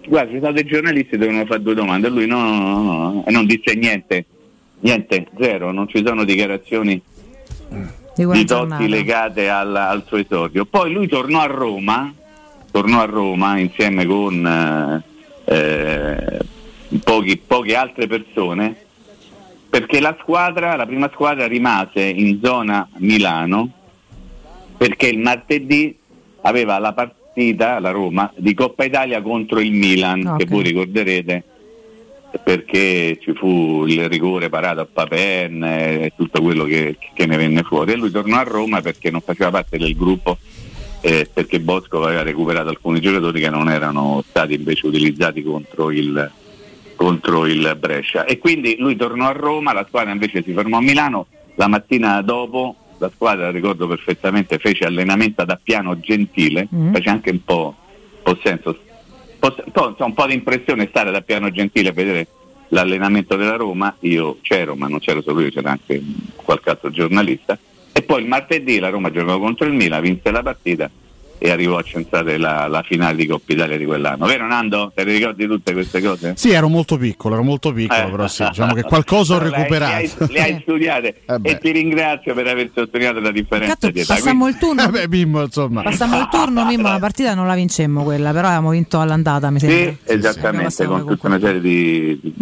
guarda, 0.06 0.32
ci 0.32 0.38
sono 0.40 0.52
dei 0.52 0.64
giornalisti 0.64 1.10
che 1.10 1.18
devono 1.18 1.44
fare 1.44 1.60
due 1.60 1.74
domande, 1.74 2.08
lui 2.08 2.26
no, 2.26 2.40
no, 2.42 2.58
no, 2.58 2.82
no, 3.12 3.24
e 3.26 3.30
non 3.30 3.44
disse 3.44 3.74
niente, 3.74 4.24
niente, 4.80 5.26
zero, 5.38 5.72
non 5.72 5.88
ci 5.88 6.02
sono 6.04 6.24
dichiarazioni 6.24 7.00
Di 8.14 8.26
di. 8.26 8.44
Totti 8.44 8.88
legate 8.88 9.48
al, 9.48 9.74
al 9.74 10.04
suo 10.06 10.18
esordio. 10.18 10.64
Poi 10.64 10.92
lui 10.92 11.06
tornò 11.08 11.40
a 11.40 11.46
Roma, 11.46 12.12
tornò 12.70 13.00
a 13.00 13.04
Roma 13.04 13.58
insieme 13.58 14.04
con 14.06 14.46
eh, 14.46 15.02
eh, 15.44 16.38
pochi- 17.02 17.36
poche 17.38 17.76
altre 17.76 18.06
persone, 18.06 18.76
perché 19.68 20.00
la 20.00 20.16
squadra, 20.20 20.76
la 20.76 20.86
prima 20.86 21.08
squadra 21.12 21.46
rimase 21.46 22.02
in 22.02 22.40
zona 22.42 22.88
Milano, 22.96 23.70
perché 24.76 25.08
il 25.08 25.18
martedì 25.18 25.96
aveva 26.42 26.78
la 26.78 26.92
partita, 26.92 27.78
la 27.78 27.90
Roma, 27.90 28.32
di 28.34 28.54
Coppa 28.54 28.84
Italia 28.84 29.22
contro 29.22 29.60
il 29.60 29.72
Milan, 29.72 30.26
Ok. 30.26 30.38
che 30.38 30.46
voi 30.46 30.62
ricorderete 30.64 31.44
perché 32.42 33.18
ci 33.20 33.32
fu 33.34 33.84
il 33.86 34.08
rigore 34.08 34.48
parato 34.48 34.80
a 34.80 34.86
Papen 34.90 35.62
e 35.64 36.12
tutto 36.16 36.40
quello 36.40 36.64
che, 36.64 36.96
che 37.14 37.26
ne 37.26 37.36
venne 37.36 37.62
fuori. 37.62 37.92
E 37.92 37.96
lui 37.96 38.10
tornò 38.10 38.38
a 38.38 38.42
Roma 38.44 38.80
perché 38.80 39.10
non 39.10 39.20
faceva 39.20 39.50
parte 39.50 39.78
del 39.78 39.96
gruppo, 39.96 40.38
eh, 41.00 41.28
perché 41.32 41.60
Bosco 41.60 42.04
aveva 42.04 42.22
recuperato 42.22 42.68
alcuni 42.68 43.00
giocatori 43.00 43.40
che 43.40 43.50
non 43.50 43.68
erano 43.70 44.22
stati 44.28 44.54
invece 44.54 44.86
utilizzati 44.86 45.42
contro 45.42 45.90
il, 45.90 46.30
contro 46.94 47.46
il 47.46 47.76
Brescia. 47.78 48.24
E 48.24 48.38
quindi 48.38 48.76
lui 48.78 48.96
tornò 48.96 49.26
a 49.26 49.32
Roma, 49.32 49.72
la 49.72 49.84
squadra 49.88 50.12
invece 50.12 50.42
si 50.42 50.52
fermò 50.52 50.78
a 50.78 50.82
Milano, 50.82 51.26
la 51.56 51.66
mattina 51.66 52.20
dopo 52.22 52.76
la 52.98 53.10
squadra, 53.12 53.50
ricordo 53.50 53.86
perfettamente, 53.86 54.58
fece 54.58 54.84
allenamento 54.84 55.40
ad 55.40 55.50
Appiano 55.50 55.98
Gentile, 55.98 56.68
Mm. 56.74 56.92
fece 56.92 57.08
anche 57.08 57.30
un 57.30 57.42
po', 57.42 57.74
un 57.76 58.22
po' 58.22 58.38
senso 58.42 58.78
un 59.40 59.72
po', 59.72 60.04
un 60.04 60.14
po', 60.14 60.26
di 60.26 60.34
impressione 60.34 60.86
stare 60.88 61.10
da 61.10 61.22
piano 61.22 61.50
gentile 61.50 61.88
e 61.88 61.92
vedere 61.92 62.26
l'allenamento 62.68 63.36
della 63.36 63.56
Roma, 63.56 63.94
io 64.00 64.38
c'ero, 64.42 64.76
ma 64.76 64.86
non 64.86 64.98
c'ero 64.98 65.22
solo 65.22 65.40
io, 65.40 65.50
c'era 65.50 65.70
anche 65.70 66.00
qualche 66.36 66.70
altro 66.70 66.90
giornalista. 66.90 67.58
E 67.92 68.02
poi 68.02 68.22
il 68.22 68.28
martedì 68.28 68.78
la 68.78 68.90
Roma 68.90 69.10
giocò 69.10 69.38
contro 69.38 69.66
il 69.66 69.72
Milan, 69.72 70.00
vinse 70.02 70.30
la 70.30 70.42
partita 70.42 70.90
e 71.42 71.50
arrivò 71.50 71.78
a 71.78 71.82
centrare 71.82 72.36
la, 72.36 72.66
la 72.66 72.82
finale 72.82 73.16
di 73.16 73.26
Coppa 73.26 73.52
Italia 73.54 73.78
di 73.78 73.86
quell'anno. 73.86 74.26
Vero 74.26 74.46
Nando? 74.46 74.92
Te 74.94 75.04
le 75.04 75.12
ricordi 75.14 75.46
tutte 75.46 75.72
queste 75.72 76.02
cose? 76.02 76.34
Sì, 76.36 76.50
ero 76.50 76.68
molto 76.68 76.98
piccolo, 76.98 77.34
ero 77.36 77.42
molto 77.42 77.72
piccolo, 77.72 78.06
Eh. 78.06 78.10
però 78.10 78.28
sì, 78.28 78.44
diciamo 78.46 78.74
che 78.74 78.82
qualcosa 78.82 79.36
ho 79.36 79.38
recuperato. 79.48 79.94
Le 80.18 80.26
hai, 80.26 80.32
le 80.32 80.40
hai 80.42 80.58
studiate 80.60 81.14
Eh 81.42 81.50
e 81.50 81.58
ti 81.58 81.70
ringrazio 81.70 82.34
per 82.34 82.46
aver 82.46 82.70
sottolineato 82.74 83.20
la 83.20 83.30
differenza 83.30 83.74
Peccato, 83.74 83.90
di 83.92 84.00
età. 84.00 84.14
passammo 84.14 84.48
il 84.48 84.56
turno. 84.58 84.82
Vabbè, 84.90 85.06
Bimbo, 85.06 85.42
insomma. 85.42 85.82
Passammo 85.82 86.18
il 86.18 86.28
turno, 86.30 86.64
Mimmo, 86.66 86.88
la 86.88 86.98
partita 86.98 87.34
non 87.34 87.46
la 87.46 87.54
vincemmo 87.54 88.02
quella, 88.02 88.32
però 88.32 88.48
avevamo 88.48 88.70
vinto 88.70 89.00
all'andata, 89.00 89.50
mi 89.50 89.58
sembra. 89.60 89.78
Sì, 90.04 90.12
esattamente, 90.12 90.64
Passiamo 90.64 90.98
con 90.98 91.06
tutta 91.14 91.26
una 91.28 91.38
serie 91.38 91.60
di, 91.60 92.18
di- 92.20 92.34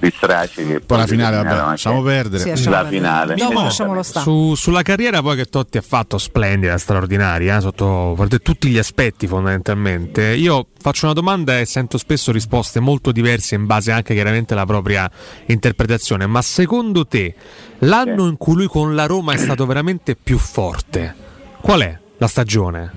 di 0.00 0.64
che 0.66 0.80
Poi 0.80 0.98
la 0.98 1.06
finale, 1.06 1.36
vabbè, 1.36 1.48
lasciamo 1.50 2.02
perdere. 2.02 2.42
Sì, 2.42 2.48
lasciamo 2.48 2.76
la 2.76 2.88
finale. 2.88 3.34
Esattamente. 3.34 3.62
lasciamolo 3.64 4.02
stare. 4.02 4.24
Su- 4.24 4.54
sulla 4.54 4.82
carriera 4.82 5.20
poi 5.20 5.36
che 5.36 5.44
Totti 5.44 5.78
ha 5.78 5.82
fatto 5.82 6.18
splendida, 6.18 6.78
straordinaria, 6.78 7.58
eh, 7.58 7.60
sotto 7.60 8.14
guardate, 8.16 8.42
tutti 8.42 8.68
gli 8.68 8.78
aspetti 8.78 9.26
fondamentalmente. 9.26 10.34
Io 10.34 10.68
faccio 10.80 11.04
una 11.04 11.14
domanda 11.14 11.58
e 11.58 11.66
sento 11.66 11.98
spesso 11.98 12.32
risposte 12.32 12.80
molto 12.80 13.12
diverse 13.12 13.54
in 13.54 13.66
base 13.66 13.92
anche 13.92 14.14
chiaramente 14.14 14.54
alla 14.54 14.66
propria 14.66 15.10
interpretazione, 15.46 16.26
ma 16.26 16.40
secondo 16.42 17.06
te 17.06 17.34
l'anno 17.80 18.26
in 18.26 18.36
cui 18.36 18.54
lui 18.54 18.66
con 18.66 18.94
la 18.94 19.06
Roma 19.06 19.34
è 19.34 19.36
stato 19.36 19.66
veramente 19.66 20.16
più 20.16 20.38
forte, 20.38 21.14
qual 21.60 21.80
è 21.80 21.98
la 22.16 22.26
stagione? 22.26 22.92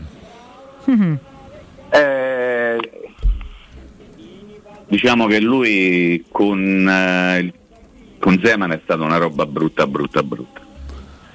Eh, 1.90 2.43
diciamo 4.94 5.26
che 5.26 5.40
lui 5.40 6.24
con, 6.30 6.88
eh, 6.88 7.52
con 8.20 8.40
Zeman 8.44 8.74
è 8.74 8.80
stata 8.84 9.04
una 9.04 9.18
roba 9.18 9.48
brutta, 9.48 9.88
brutta, 9.88 10.22
brutta. 10.22 10.62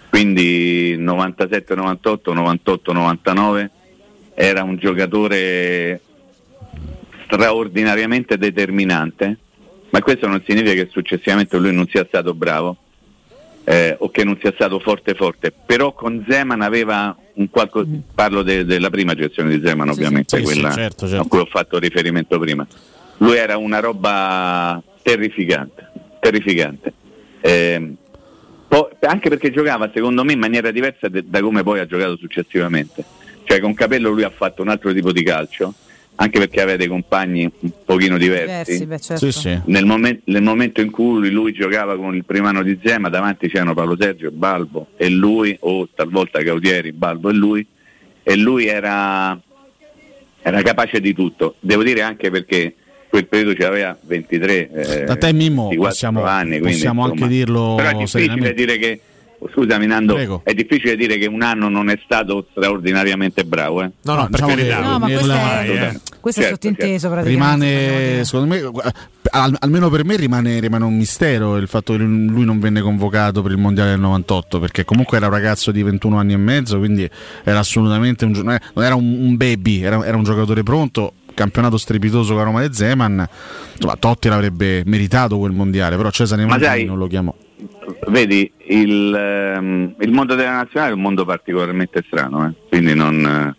Quindi 0.08 0.94
97, 0.96 1.74
98, 1.74 2.32
98, 2.34 2.92
99 2.92 3.70
era 4.34 4.62
un 4.62 4.76
giocatore 4.76 6.00
straordinariamente 7.24 8.38
determinante, 8.38 9.38
ma 9.90 10.00
questo 10.02 10.28
non 10.28 10.40
significa 10.46 10.84
che 10.84 10.88
successivamente 10.92 11.58
lui 11.58 11.74
non 11.74 11.88
sia 11.88 12.04
stato 12.06 12.34
bravo 12.34 12.76
eh, 13.64 13.96
o 13.98 14.08
che 14.10 14.22
non 14.22 14.38
sia 14.40 14.52
stato 14.54 14.78
forte 14.78 15.14
forte, 15.14 15.52
però 15.66 15.92
con 15.92 16.24
Zeman 16.28 16.62
aveva 16.62 17.14
un 17.34 17.50
qualcosa, 17.50 17.88
parlo 18.14 18.42
de- 18.42 18.64
della 18.64 18.88
prima 18.88 19.14
gestione 19.14 19.50
di 19.58 19.66
Zeman 19.66 19.88
ovviamente, 19.88 20.38
Sì, 20.38 20.46
sì, 20.46 20.52
quella 20.52 20.72
certo, 20.72 21.08
certo. 21.08 21.24
a 21.24 21.28
cui 21.28 21.40
ho 21.40 21.46
fatto 21.46 21.76
riferimento 21.80 22.38
prima. 22.38 22.64
Lui 23.18 23.36
era 23.36 23.56
una 23.56 23.80
roba 23.80 24.80
terrificante, 25.02 25.90
terrificante. 26.20 26.92
Ehm, 27.40 27.96
po- 28.68 28.90
anche 29.00 29.28
perché 29.28 29.50
giocava 29.50 29.90
secondo 29.92 30.24
me 30.24 30.32
in 30.32 30.38
maniera 30.38 30.70
diversa 30.70 31.08
de- 31.08 31.24
da 31.26 31.40
come 31.40 31.62
poi 31.62 31.80
ha 31.80 31.86
giocato 31.86 32.16
successivamente. 32.16 33.04
Cioè 33.44 33.60
con 33.60 33.74
Capello 33.74 34.10
lui 34.10 34.22
ha 34.24 34.30
fatto 34.30 34.62
un 34.62 34.68
altro 34.68 34.92
tipo 34.92 35.10
di 35.10 35.22
calcio, 35.22 35.72
anche 36.16 36.38
perché 36.38 36.60
aveva 36.60 36.76
dei 36.76 36.86
compagni 36.86 37.50
un 37.60 37.70
pochino 37.84 38.18
diversi. 38.18 38.78
Diversi, 38.78 38.86
beh, 38.86 38.98
certo. 39.00 39.30
Sì, 39.30 39.38
sì. 39.40 39.60
Nel, 39.64 39.84
momen- 39.86 40.20
nel 40.24 40.42
momento 40.42 40.80
in 40.80 40.90
cui 40.90 41.30
lui 41.30 41.52
giocava 41.52 41.96
con 41.96 42.14
il 42.14 42.24
primo 42.24 42.46
anno 42.48 42.62
di 42.62 42.78
Zema, 42.84 43.08
davanti 43.08 43.48
c'erano 43.48 43.74
Paolo 43.74 43.96
Sergio, 43.98 44.30
Balbo 44.30 44.88
e 44.96 45.08
lui, 45.08 45.56
o 45.60 45.88
talvolta 45.94 46.40
Gautieri, 46.42 46.92
Balbo 46.92 47.30
e 47.30 47.32
lui, 47.32 47.66
e 48.22 48.36
lui 48.36 48.66
era, 48.66 49.40
era 50.42 50.62
capace 50.62 51.00
di 51.00 51.14
tutto. 51.14 51.54
Devo 51.60 51.82
dire 51.82 52.02
anche 52.02 52.30
perché 52.30 52.74
quel 53.08 53.26
periodo 53.26 53.54
ci 53.54 53.62
aveva 53.62 53.96
23 54.00 54.70
eh, 54.70 55.04
Da 55.04 55.16
te, 55.16 55.32
Mimmo, 55.32 55.68
24 55.68 55.88
possiamo- 55.88 56.24
anni, 56.24 56.58
quindi, 56.58 56.70
possiamo 56.70 57.02
insomma. 57.06 57.22
anche 57.24 57.34
dirlo 57.34 57.74
Però 57.76 57.88
è 57.88 57.94
difficile 57.94 58.54
dire 58.54 58.76
che 58.78 59.00
Scusami 59.52 59.86
Nando, 59.86 60.14
Prego. 60.14 60.40
è 60.42 60.52
difficile 60.52 60.96
dire 60.96 61.16
che 61.16 61.26
un 61.26 61.42
anno 61.42 61.68
non 61.68 61.90
è 61.90 62.00
stato 62.04 62.48
straordinariamente 62.50 63.44
bravo. 63.44 63.84
Eh? 63.84 63.90
No, 64.02 64.14
no, 64.14 64.20
per 64.22 64.30
diciamo 64.30 64.48
carità. 64.48 64.76
che- 64.78 64.82
No, 64.82 64.98
ma 64.98 65.06
questo 65.06 65.32
è, 65.32 65.70
eh. 65.94 66.00
questo 66.18 66.40
è 66.40 66.44
Certo, 66.44 66.68
sottinteso 66.68 67.08
praticamente. 67.08 67.54
vogliamo 67.54 67.98
Rimane, 67.98 68.24
secondo 68.24 68.52
me, 68.52 68.70
al- 69.30 69.56
almeno 69.60 69.90
per 69.90 70.04
me 70.04 70.16
rimane, 70.16 70.58
rimane 70.58 70.84
un 70.84 70.96
mistero 70.96 71.56
il 71.56 71.68
fatto 71.68 71.92
che 71.92 72.00
lui 72.00 72.44
non 72.44 72.58
venne 72.58 72.80
convocato 72.80 73.40
per 73.40 73.52
il 73.52 73.58
mondiale 73.58 73.90
del 73.90 74.00
98, 74.00 74.58
perché 74.58 74.84
comunque 74.84 75.18
era 75.18 75.26
un 75.26 75.32
ragazzo 75.32 75.70
di 75.70 75.84
21 75.84 76.18
anni 76.18 76.32
e 76.32 76.36
mezzo, 76.36 76.78
quindi 76.78 77.08
era 77.44 77.60
assolutamente 77.60 78.24
un, 78.24 78.32
gio- 78.32 78.42
non 78.42 78.54
era- 78.54 78.64
non 78.74 78.84
era 78.84 78.94
un, 78.96 79.04
un 79.20 79.36
baby, 79.36 79.82
era, 79.84 80.04
era 80.04 80.16
un 80.16 80.24
giocatore 80.24 80.64
pronto. 80.64 81.12
Campionato 81.38 81.76
strepitoso 81.76 82.30
con 82.30 82.38
la 82.38 82.42
Roma 82.42 82.66
di 82.66 82.74
Zeman, 82.74 83.24
insomma, 83.74 83.94
Totti 83.94 84.28
l'avrebbe 84.28 84.82
meritato 84.86 85.38
quel 85.38 85.52
mondiale, 85.52 85.96
però 85.96 86.10
Cesare 86.10 86.42
Ma 86.42 86.48
Maldini 86.48 86.70
sai- 86.70 86.84
non 86.84 86.98
lo 86.98 87.06
chiamò. 87.06 87.32
Vedi, 88.08 88.50
il, 88.66 89.14
ehm, 89.14 89.94
il 90.00 90.10
mondo 90.10 90.34
della 90.34 90.50
nazionale 90.50 90.90
è 90.90 90.94
un 90.96 91.00
mondo 91.00 91.24
particolarmente 91.24 92.02
strano, 92.04 92.48
eh? 92.48 92.52
quindi 92.68 92.92
non... 92.92 93.54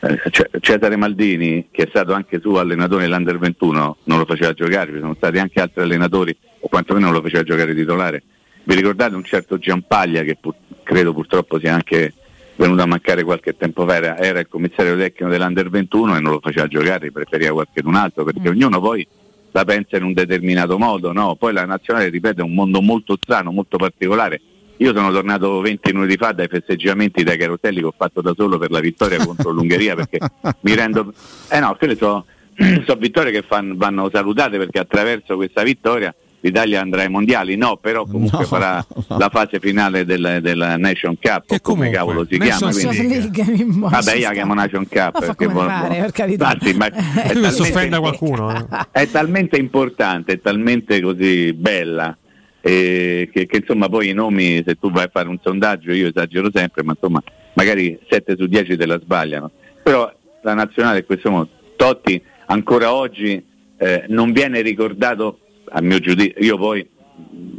eh, 0.00 0.20
Cesare 0.60 0.96
Maldini, 0.96 1.68
che 1.70 1.82
è 1.82 1.86
stato 1.90 2.14
anche 2.14 2.40
suo 2.40 2.58
allenatore 2.58 3.02
nell'Under 3.02 3.38
21, 3.38 3.96
non 4.04 4.18
lo 4.18 4.24
faceva 4.24 4.54
giocare, 4.54 4.92
ci 4.92 4.98
sono 4.98 5.14
stati 5.14 5.38
anche 5.38 5.60
altri 5.60 5.82
allenatori, 5.82 6.34
o 6.60 6.68
quantomeno 6.68 7.04
non 7.06 7.14
lo 7.14 7.20
faceva 7.20 7.42
giocare 7.42 7.74
titolare. 7.74 8.22
Vi 8.64 8.74
ricordate 8.74 9.14
un 9.14 9.22
certo 9.22 9.58
Giampaglia, 9.58 10.22
che 10.22 10.38
pur- 10.40 10.56
credo 10.82 11.12
purtroppo 11.12 11.58
sia 11.58 11.74
anche 11.74 12.14
venuto 12.56 12.82
a 12.82 12.86
mancare 12.86 13.22
qualche 13.24 13.56
tempo 13.56 13.86
fa, 13.86 13.96
era, 13.96 14.18
era 14.18 14.40
il 14.40 14.48
commissario 14.48 14.96
tecnico 14.96 15.30
dell'Under 15.30 15.70
21 15.70 16.16
e 16.16 16.20
non 16.20 16.32
lo 16.32 16.40
faceva 16.40 16.66
giocare, 16.66 17.10
preferiva 17.10 17.52
qualcun 17.52 17.94
altro, 17.94 18.24
perché 18.24 18.48
ognuno 18.48 18.80
poi 18.80 19.06
la 19.52 19.64
pensa 19.64 19.96
in 19.96 20.04
un 20.04 20.12
determinato 20.12 20.78
modo, 20.78 21.12
no? 21.12 21.36
Poi 21.36 21.52
la 21.52 21.64
nazionale, 21.64 22.08
ripeto, 22.08 22.40
è 22.40 22.44
un 22.44 22.54
mondo 22.54 22.80
molto 22.80 23.18
strano, 23.20 23.52
molto 23.52 23.76
particolare. 23.76 24.40
Io 24.78 24.94
sono 24.94 25.12
tornato 25.12 25.60
20 25.60 25.92
minuti 25.92 26.16
fa 26.16 26.32
dai 26.32 26.48
festeggiamenti 26.48 27.22
dai 27.22 27.36
caroselli 27.36 27.80
che 27.80 27.86
ho 27.86 27.94
fatto 27.96 28.20
da 28.20 28.32
solo 28.34 28.58
per 28.58 28.70
la 28.70 28.80
vittoria 28.80 29.24
contro 29.24 29.50
l'Ungheria 29.52 29.94
perché 29.94 30.18
mi 30.60 30.74
rendo... 30.74 31.12
Eh 31.50 31.60
no, 31.60 31.76
quelle 31.78 31.94
sono 31.96 32.24
so 32.86 32.94
vittorie 32.96 33.32
che 33.32 33.42
fan- 33.42 33.76
vanno 33.76 34.10
salutate 34.12 34.58
perché 34.58 34.78
attraverso 34.78 35.36
questa 35.36 35.62
vittoria 35.62 36.14
l'Italia 36.42 36.80
andrà 36.80 37.02
ai 37.02 37.08
mondiali, 37.08 37.56
no, 37.56 37.76
però 37.76 38.04
comunque 38.04 38.40
No, 38.40 38.44
farà 38.44 38.84
no. 39.08 39.16
la 39.16 39.28
fase 39.30 39.58
finale 39.60 40.04
del, 40.04 40.38
della 40.42 40.76
Nation 40.76 41.16
Cup, 41.20 41.46
Che 41.46 41.54
o 41.54 41.60
come 41.60 41.90
comunque, 41.90 41.90
cavolo 41.96 42.26
si 42.28 42.38
chiama. 42.38 42.70
quindi- 42.72 43.08
League, 43.08 43.64
Vabbè, 43.66 44.14
io 44.14 44.26
la 44.28 44.32
chiamo 44.32 44.54
Nation 44.54 44.86
Cup. 44.88 45.12
Ma 45.14 45.20
fa 45.20 45.34
perché 45.34 45.48
buono- 45.48 45.68
pare, 45.68 46.00
per 46.00 46.10
carità. 46.12 46.48
Anzi, 46.48 46.74
ma 46.74 46.86
è 46.92 47.32
talmente- 47.32 47.98
qualcuno. 48.00 48.50
eh. 48.54 48.66
è 48.90 49.08
talmente 49.10 49.56
importante, 49.56 50.32
è 50.34 50.40
talmente 50.40 51.00
così 51.00 51.52
bella 51.52 52.16
eh, 52.60 53.28
che, 53.32 53.46
che, 53.46 53.56
insomma 53.58 53.88
poi 53.88 54.08
i 54.10 54.12
nomi, 54.12 54.62
se 54.66 54.76
tu 54.78 54.90
vai 54.90 55.04
a 55.04 55.10
fare 55.12 55.28
un 55.28 55.38
sondaggio, 55.42 55.92
io 55.92 56.08
esagero 56.08 56.48
sempre, 56.52 56.82
ma 56.82 56.92
insomma 56.92 57.22
magari 57.54 57.98
7 58.08 58.36
su 58.36 58.46
10 58.46 58.76
te 58.76 58.86
la 58.86 58.98
sbagliano. 59.00 59.50
Però 59.82 60.12
la 60.42 60.54
nazionale 60.54 60.98
in 60.98 61.04
questo 61.06 61.30
modo, 61.30 61.48
Totti 61.76 62.20
ancora 62.46 62.92
oggi 62.92 63.42
eh, 63.78 64.04
non 64.08 64.32
viene 64.32 64.60
ricordato, 64.60 65.38
a 65.72 65.80
mio 65.80 65.98
giudizio, 65.98 66.42
io 66.42 66.56
poi 66.56 66.86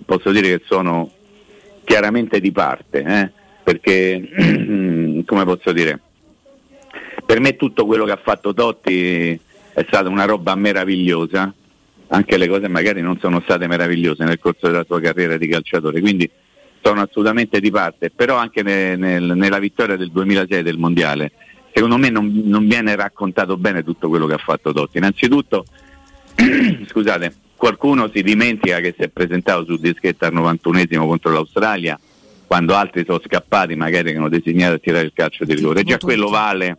posso 0.05 0.31
dire 0.31 0.57
che 0.57 0.63
sono 0.65 1.11
chiaramente 1.83 2.39
di 2.39 2.51
parte, 2.51 3.03
eh, 3.03 3.31
perché 3.63 4.29
come 5.25 5.43
posso 5.43 5.71
dire, 5.71 5.99
per 7.25 7.39
me 7.39 7.55
tutto 7.55 7.85
quello 7.85 8.05
che 8.05 8.11
ha 8.11 8.21
fatto 8.23 8.53
Totti 8.53 9.39
è 9.73 9.85
stata 9.87 10.09
una 10.09 10.25
roba 10.25 10.53
meravigliosa, 10.55 11.51
anche 12.07 12.37
le 12.37 12.47
cose 12.47 12.67
magari 12.67 13.01
non 13.01 13.17
sono 13.19 13.41
state 13.41 13.65
meravigliose 13.65 14.23
nel 14.23 14.39
corso 14.39 14.67
della 14.67 14.83
sua 14.85 15.01
carriera 15.01 15.37
di 15.37 15.47
calciatore, 15.47 15.99
quindi 15.99 16.29
sono 16.81 17.01
assolutamente 17.01 17.59
di 17.59 17.71
parte, 17.71 18.11
però 18.11 18.35
anche 18.35 18.61
ne- 18.61 18.95
nel- 18.95 19.33
nella 19.35 19.57
vittoria 19.57 19.95
del 19.95 20.11
2006 20.11 20.61
del 20.61 20.77
Mondiale, 20.77 21.31
secondo 21.73 21.97
me 21.97 22.09
non, 22.09 22.31
non 22.45 22.67
viene 22.67 22.95
raccontato 22.95 23.57
bene 23.57 23.83
tutto 23.83 24.09
quello 24.09 24.27
che 24.27 24.33
ha 24.33 24.37
fatto 24.37 24.71
Totti. 24.71 24.97
Innanzitutto, 24.97 25.65
scusate, 26.87 27.33
qualcuno 27.63 28.09
si 28.13 28.21
dimentica 28.23 28.81
che 28.81 28.93
si 28.93 29.03
è 29.03 29.07
presentato 29.07 29.63
su 29.63 29.77
dischetta 29.77 30.27
al 30.27 30.33
91esimo 30.33 31.07
contro 31.07 31.31
l'Australia, 31.31 31.97
quando 32.45 32.75
altri 32.75 33.05
sono 33.05 33.21
scappati, 33.25 33.73
magari 33.77 34.11
che 34.11 34.17
hanno 34.17 34.27
designato 34.27 34.73
a 34.73 34.79
tirare 34.79 35.05
il 35.05 35.13
calcio 35.15 35.45
di 35.45 35.55
rigore. 35.55 35.83
Già 35.83 35.97
quello 35.97 36.27
vale 36.27 36.77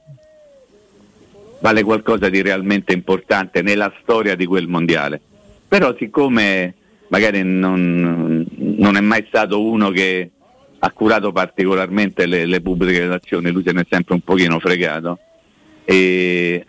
vale 1.61 1.83
qualcosa 1.85 2.29
di 2.29 2.43
realmente 2.43 2.93
importante 2.93 3.62
nella 3.62 3.91
storia 4.03 4.35
di 4.35 4.45
quel 4.45 4.69
mondiale. 4.69 5.19
Però 5.67 5.97
siccome 5.99 6.75
magari 7.09 7.43
non, 7.43 8.47
non 8.55 8.97
è 8.99 9.00
mai 9.00 9.25
stato 9.26 9.64
uno 9.64 9.88
che 9.88 10.31
ha 10.81 10.91
curato 10.91 11.33
particolarmente 11.33 12.26
le, 12.26 12.45
le 12.45 12.61
pubbliche 12.61 12.99
relazioni, 12.99 13.50
lui 13.50 13.62
se 13.64 13.73
ne 13.73 13.81
è 13.81 13.87
sempre 13.88 14.12
un 14.12 14.21
pochino 14.21 14.59
fregato 14.59 15.19
e 15.87 16.67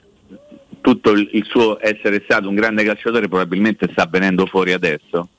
tutto 0.86 1.13
il, 1.13 1.44
suo 1.50 1.80
essere 1.82 2.22
stato 2.25 2.48
un 2.48 2.54
grande 2.54 2.84
calciatore 2.84 3.27
probabilmente 3.27 3.88
sta 3.89 4.06
venendo 4.06 4.46
fuori 4.46 4.72
adesso. 4.72 5.30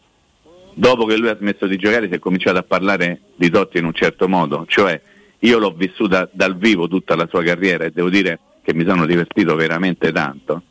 Dopo 0.75 1.05
che 1.05 1.17
lui 1.17 1.29
ha 1.29 1.37
smesso 1.37 1.69
di 1.69 1.77
giocare 1.77 2.09
si 2.09 2.15
è 2.15 2.19
cominciato 2.19 2.59
a 2.59 2.65
parlare 2.65 3.21
di 3.37 3.49
Totti 3.49 3.79
in 3.79 3.85
un 3.85 3.93
certo 3.93 4.27
modo, 4.27 4.65
cioè 4.67 5.01
io 5.39 5.59
l'ho 5.61 5.71
vissuta 5.71 6.29
dal 6.33 6.57
vivo 6.57 6.89
tutta 6.89 7.15
la 7.15 7.29
sua 7.29 7.45
carriera 7.45 7.85
e 7.85 7.93
devo 7.93 8.11
dire 8.11 8.41
che 8.61 8.75
mi 8.75 8.85
sono 8.85 9.07
divertito 9.07 9.55
veramente 9.55 10.11
tanto. 10.11 10.63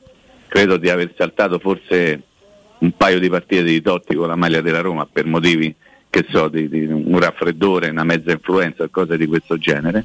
Credo 0.50 0.75
di 0.75 0.89
aver 0.89 1.13
saltato 1.15 1.58
forse 1.58 2.22
un 2.79 2.91
paio 2.98 3.20
di 3.20 3.29
partite 3.29 3.63
di 3.63 3.82
Totti 3.82 4.13
con 4.13 4.27
la 4.27 4.36
maglia 4.36 4.60
della 4.60 4.82
Roma 4.82 5.08
per 5.10 5.25
motivi 5.25 5.74
che 6.10 6.25
so, 6.27 6.50
di, 6.50 6.67
di 6.67 6.84
un 6.84 7.17
raffreddore, 7.17 7.91
una 7.91 8.03
mezza 8.03 8.34
influenza, 8.34 8.89
cose 8.89 9.15
di 9.15 9.25
questo 9.25 9.58
genere. 9.58 10.03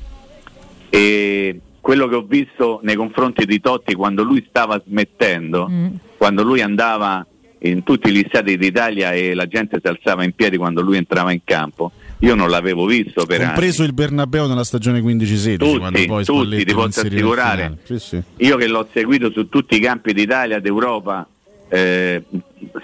E 0.91 1.61
quello 1.81 2.07
che 2.09 2.15
ho 2.15 2.23
visto 2.23 2.81
nei 2.83 2.95
confronti 2.97 3.45
di 3.47 3.61
Totti 3.61 3.95
quando 3.95 4.23
lui 4.23 4.45
stava 4.49 4.81
smettendo, 4.87 5.69
Mm. 5.69 5.87
quando 6.17 6.43
lui 6.43 6.61
andava 6.61 7.25
in 7.63 7.83
tutti 7.83 8.11
gli 8.11 8.25
stati 8.29 8.57
d'Italia 8.57 9.13
e 9.13 9.35
la 9.35 9.47
gente 9.47 9.79
si 9.83 9.87
alzava 9.89 10.25
in 10.25 10.33
piedi 10.33 10.57
quando 10.57 10.81
lui 10.81 10.97
entrava 10.97 11.31
in 11.33 11.41
campo, 11.45 11.93
io 12.21 12.35
non 12.35 12.49
l'avevo 12.49 12.87
visto 12.87 13.27
per 13.27 13.43
Compreso 13.45 13.81
anni. 13.83 13.91
il 13.91 13.95
Bernabeu 13.95 14.47
nella 14.47 14.65
stagione 14.65 15.01
15-16, 15.01 15.57
Tutti, 15.59 15.79
quando 15.79 16.05
poi 16.07 16.25
tutti, 16.25 16.65
ti 16.65 16.73
posso 16.75 17.01
assicurare. 17.01 17.79
Sì, 17.85 17.99
sì. 17.99 18.23
Io 18.39 18.57
che 18.57 18.67
l'ho 18.67 18.89
seguito 18.93 19.31
su 19.31 19.49
tutti 19.49 19.77
i 19.77 19.81
campi 19.81 20.13
d'Italia, 20.15 20.59
d'Europa, 20.59 21.27
eh, 21.69 22.23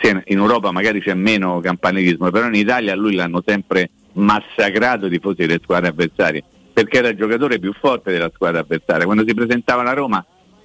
sì, 0.01 0.09
in 0.27 0.39
Europa 0.39 0.71
magari 0.73 1.01
c'è 1.01 1.15
meno 1.15 1.61
campanilismo, 1.61 2.31
però 2.31 2.47
in 2.47 2.55
Italia 2.55 2.95
lui 2.95 3.15
l'hanno 3.15 3.43
sempre 3.45 3.91
massacrato 4.13 5.07
i 5.07 5.11
tifosi 5.11 5.47
delle 5.47 5.61
squadre 5.63 5.89
avversarie, 5.89 6.43
perché 6.77 6.99
era 6.99 7.09
il 7.09 7.17
giocatore 7.17 7.59
più 7.59 7.73
forte 7.73 8.13
della 8.13 8.31
squadra 8.35 8.61
avversaria. 8.61 9.07
Quando 9.07 9.25
si 9.27 9.33
presentava 9.33 9.83
la 9.83 9.95
Roma 9.95 10.23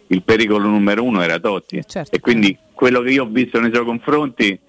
il 0.07 0.23
pericolo 0.23 0.67
numero 0.67 1.05
uno 1.05 1.21
era 1.21 1.39
Totti 1.39 1.81
Certo. 1.87 2.13
e 2.13 2.19
quindi 2.19 2.57
quello 2.73 2.99
che 2.99 3.11
io 3.11 3.23
ho 3.23 3.27
visto 3.27 3.61
nei 3.61 3.71
suoi 3.73 3.85
confronti, 3.85 4.59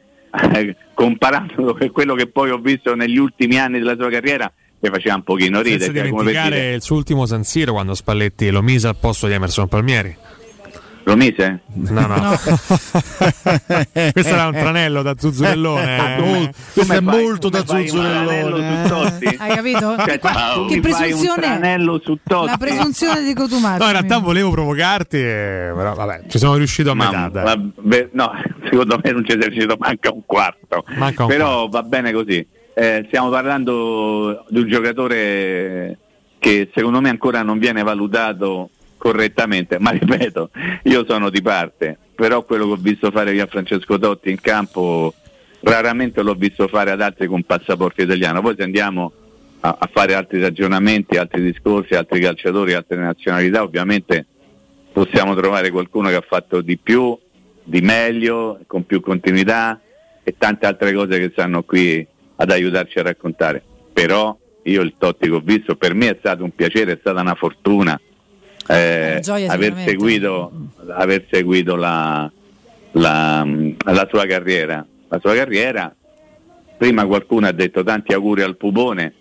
eh, 0.55 0.77
comparandolo 0.95 1.77
con 1.77 1.91
quello 1.91 2.15
che 2.15 2.29
poi 2.29 2.51
ho 2.51 2.59
visto 2.59 2.95
negli 2.95 3.17
ultimi 3.17 3.59
anni 3.59 3.81
della 3.81 3.97
sua 3.97 4.09
carriera, 4.09 4.53
mi 4.79 4.89
faceva 4.89 5.17
un 5.17 5.25
pochino 5.25 5.61
ridere. 5.63 5.83
Senza 5.83 6.01
cioè, 6.01 6.11
come 6.11 6.23
per 6.23 6.33
dimenticare 6.33 6.63
dire, 6.63 6.75
il 6.77 6.83
suo 6.83 6.97
ultimo 6.97 7.27
San 7.27 7.43
Siro 7.43 7.73
quando 7.73 7.95
Spalletti 7.95 8.49
lo 8.51 8.63
mise 8.63 8.87
al 8.87 8.97
posto 8.97 9.27
di 9.27 9.33
Emerson 9.33 9.67
Palmieri. 9.67 10.17
Lo 11.05 11.17
mise? 11.17 11.61
No, 11.75 12.07
no. 12.07 12.37
Questo 14.13 14.33
era 14.35 14.47
un 14.47 14.53
tranello 14.53 15.03
da 15.03 15.15
Zuzzurellone. 15.19 15.97
eh. 16.17 16.21
Molto- 16.23 16.51
questo 16.75 16.93
è 16.95 17.01
molto 17.01 17.49
da 17.49 17.65
zuzzurellone. 17.67 18.83
su 18.87 18.89
Totti? 18.95 19.27
Hai 19.39 19.55
capito? 19.55 19.97
Cioè, 19.99 20.19
tu 20.19 20.67
che 20.69 20.81
presunzione 20.81 21.35
è? 21.37 21.41
tranello 21.59 22.01
su 22.05 22.19
Totti? 22.23 22.47
La 22.47 22.57
presunzione 22.57 23.23
di 23.23 23.35
Cotumaccio. 23.35 23.79
No, 23.83 23.87
in 23.87 23.93
realtà 23.93 24.19
volevo 24.19 24.51
provocarti, 24.51 25.17
eh, 25.17 25.73
però 25.75 25.95
vabbè, 25.95 26.23
ci 26.29 26.39
sono 26.39 26.57
riuscito 26.57 26.91
a 26.91 26.95
Ma- 26.95 27.05
metà. 27.07 27.29
dai. 27.29 27.45
vabbè, 27.75 28.09
no, 28.13 28.33
secondo 28.71 28.99
me 29.03 29.11
non 29.13 29.25
ci 29.25 29.33
è 29.33 29.37
riuscito 29.37 29.77
manca 29.79 30.13
un 30.13 30.23
quarto. 30.25 30.85
Manca 30.97 31.23
un 31.25 31.29
Però 31.29 31.69
va 31.69 31.83
bene 31.83 32.13
così. 32.13 32.47
Eh, 32.75 33.05
stiamo 33.09 33.29
parlando 33.29 34.45
di 34.49 34.61
un 34.61 34.69
giocatore 34.69 35.99
che 36.39 36.71
secondo 36.75 37.01
me 37.01 37.11
ancora 37.11 37.43
non 37.43 37.59
viene 37.59 37.83
valutato 37.83 38.71
correttamente, 39.03 39.81
ma 39.81 39.91
ripeto, 39.91 40.51
io 40.85 41.05
sono 41.09 41.29
di 41.29 41.43
parte, 41.43 41.99
però 42.15 42.45
quello 42.45 42.67
che 42.67 42.73
ho 42.75 42.77
visto 42.77 43.11
fare 43.11 43.33
via 43.33 43.47
Francesco 43.47 43.99
Totti 43.99 44.31
in 44.31 44.41
campo 44.41 45.13
raramente 45.63 46.23
l'ho 46.23 46.35
visto 46.35 46.69
fare 46.69 46.93
ad 46.93 47.01
altri 47.01 47.27
con 47.27 47.43
passaporto 47.43 48.01
italiano. 48.01 48.41
Poi 48.41 48.55
se 48.57 48.63
andiamo 48.63 49.11
a, 49.59 49.77
a 49.77 49.91
fare 49.93 50.15
altri 50.15 50.41
ragionamenti, 50.41 51.17
altri 51.17 51.43
discorsi, 51.43 51.97
altri 51.97 52.21
calciatori, 52.21 52.75
altre 52.75 52.99
nazionalità, 52.99 53.65
ovviamente 53.65 54.25
possiamo 54.93 55.35
trovare 55.35 55.73
qualcuno 55.73 56.09
che 56.09 56.15
ha 56.15 56.25
fatto 56.25 56.61
di 56.61 56.79
più, 56.79 57.19
di 57.65 57.81
meglio, 57.81 58.61
con 58.69 58.87
più 58.87 59.01
continuità 59.01 59.81
e 60.23 60.37
tante 60.39 60.67
altre 60.67 60.93
cose 60.93 61.19
che 61.19 61.31
stanno 61.33 61.65
qui 61.65 62.07
ad 62.37 62.51
aiutarci 62.53 63.01
a 63.01 63.03
raccontare. 63.03 63.61
Però 63.93 64.39
io 64.63 64.81
il 64.83 64.95
Totti 64.97 65.27
che 65.27 65.35
ho 65.35 65.41
visto, 65.41 65.75
per 65.75 65.93
me 65.93 66.11
è 66.11 66.17
stato 66.21 66.45
un 66.45 66.55
piacere, 66.55 66.93
è 66.93 66.99
stata 67.01 67.21
una 67.21 67.35
fortuna 67.35 68.01
eh, 68.69 69.19
gioia 69.23 69.51
aver, 69.53 69.75
seguito, 69.85 70.53
aver 70.89 71.27
seguito 71.31 71.75
la, 71.77 72.31
la, 72.93 73.47
la 73.85 74.09
sua 74.11 74.27
carriera. 74.27 74.85
La 75.09 75.19
sua 75.21 75.35
carriera, 75.35 75.95
prima 76.77 77.05
qualcuno 77.07 77.47
ha 77.47 77.53
detto 77.53 77.83
tanti 77.83 78.13
auguri 78.13 78.43
al 78.43 78.57
pupone, 78.57 79.15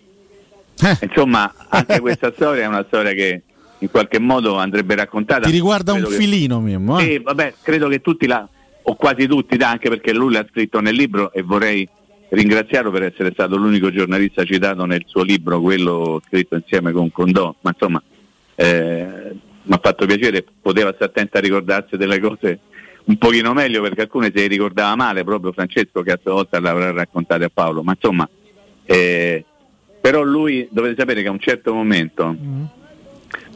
Eh, 0.82 0.98
insomma 1.06 1.52
anche 1.68 2.00
questa 2.00 2.32
storia 2.34 2.62
è 2.64 2.66
una 2.66 2.84
storia 2.86 3.12
che 3.12 3.42
in 3.78 3.90
qualche 3.90 4.18
modo 4.18 4.56
andrebbe 4.56 4.94
raccontata. 4.94 5.46
ti 5.46 5.52
riguarda 5.52 5.92
un 5.92 5.98
Credo 6.00 6.14
che- 6.16 6.22
filino, 6.22 6.60
Mimmo. 6.60 6.98
eh? 6.98 7.02
sì, 7.02 7.18
vabbè, 7.18 7.54
credo 7.62 7.88
che 7.88 8.00
tutti 8.00 8.26
la, 8.26 8.48
o 8.82 8.94
quasi 8.94 9.26
tutti, 9.26 9.56
anche 9.62 9.88
perché 9.88 10.12
lui 10.14 10.32
l'ha 10.32 10.46
scritto 10.48 10.80
nel 10.80 10.94
libro 10.94 11.32
e 11.32 11.42
vorrei 11.42 11.86
ringraziarlo 12.30 12.90
per 12.90 13.02
essere 13.02 13.30
stato 13.32 13.56
l'unico 13.56 13.90
giornalista 13.92 14.44
citato 14.44 14.86
nel 14.86 15.02
suo 15.06 15.22
libro, 15.22 15.60
quello 15.60 16.22
scritto 16.26 16.54
insieme 16.54 16.90
con 16.92 17.10
Condò, 17.12 17.54
ma 17.60 17.70
insomma 17.70 18.02
eh, 18.62 19.34
mi 19.64 19.74
ha 19.74 19.80
fatto 19.82 20.06
piacere, 20.06 20.44
poteva 20.60 20.92
stare 20.94 21.10
attento 21.10 21.36
a 21.36 21.40
ricordarsi 21.40 21.96
delle 21.96 22.20
cose 22.20 22.60
un 23.04 23.16
pochino 23.16 23.52
meglio 23.52 23.82
perché 23.82 24.02
alcune 24.02 24.30
se 24.32 24.42
le 24.42 24.46
ricordava 24.46 24.94
male, 24.94 25.24
proprio 25.24 25.50
Francesco 25.50 26.02
che 26.02 26.12
a 26.12 26.20
sua 26.22 26.34
volta 26.34 26.60
l'avrà 26.60 26.92
raccontate 26.92 27.44
a 27.44 27.50
Paolo, 27.52 27.82
ma 27.82 27.92
insomma, 27.92 28.28
eh, 28.84 29.44
però 30.00 30.22
lui 30.22 30.68
dovete 30.70 30.94
sapere 30.96 31.22
che 31.22 31.28
a 31.28 31.32
un 31.32 31.40
certo 31.40 31.74
momento 31.74 32.36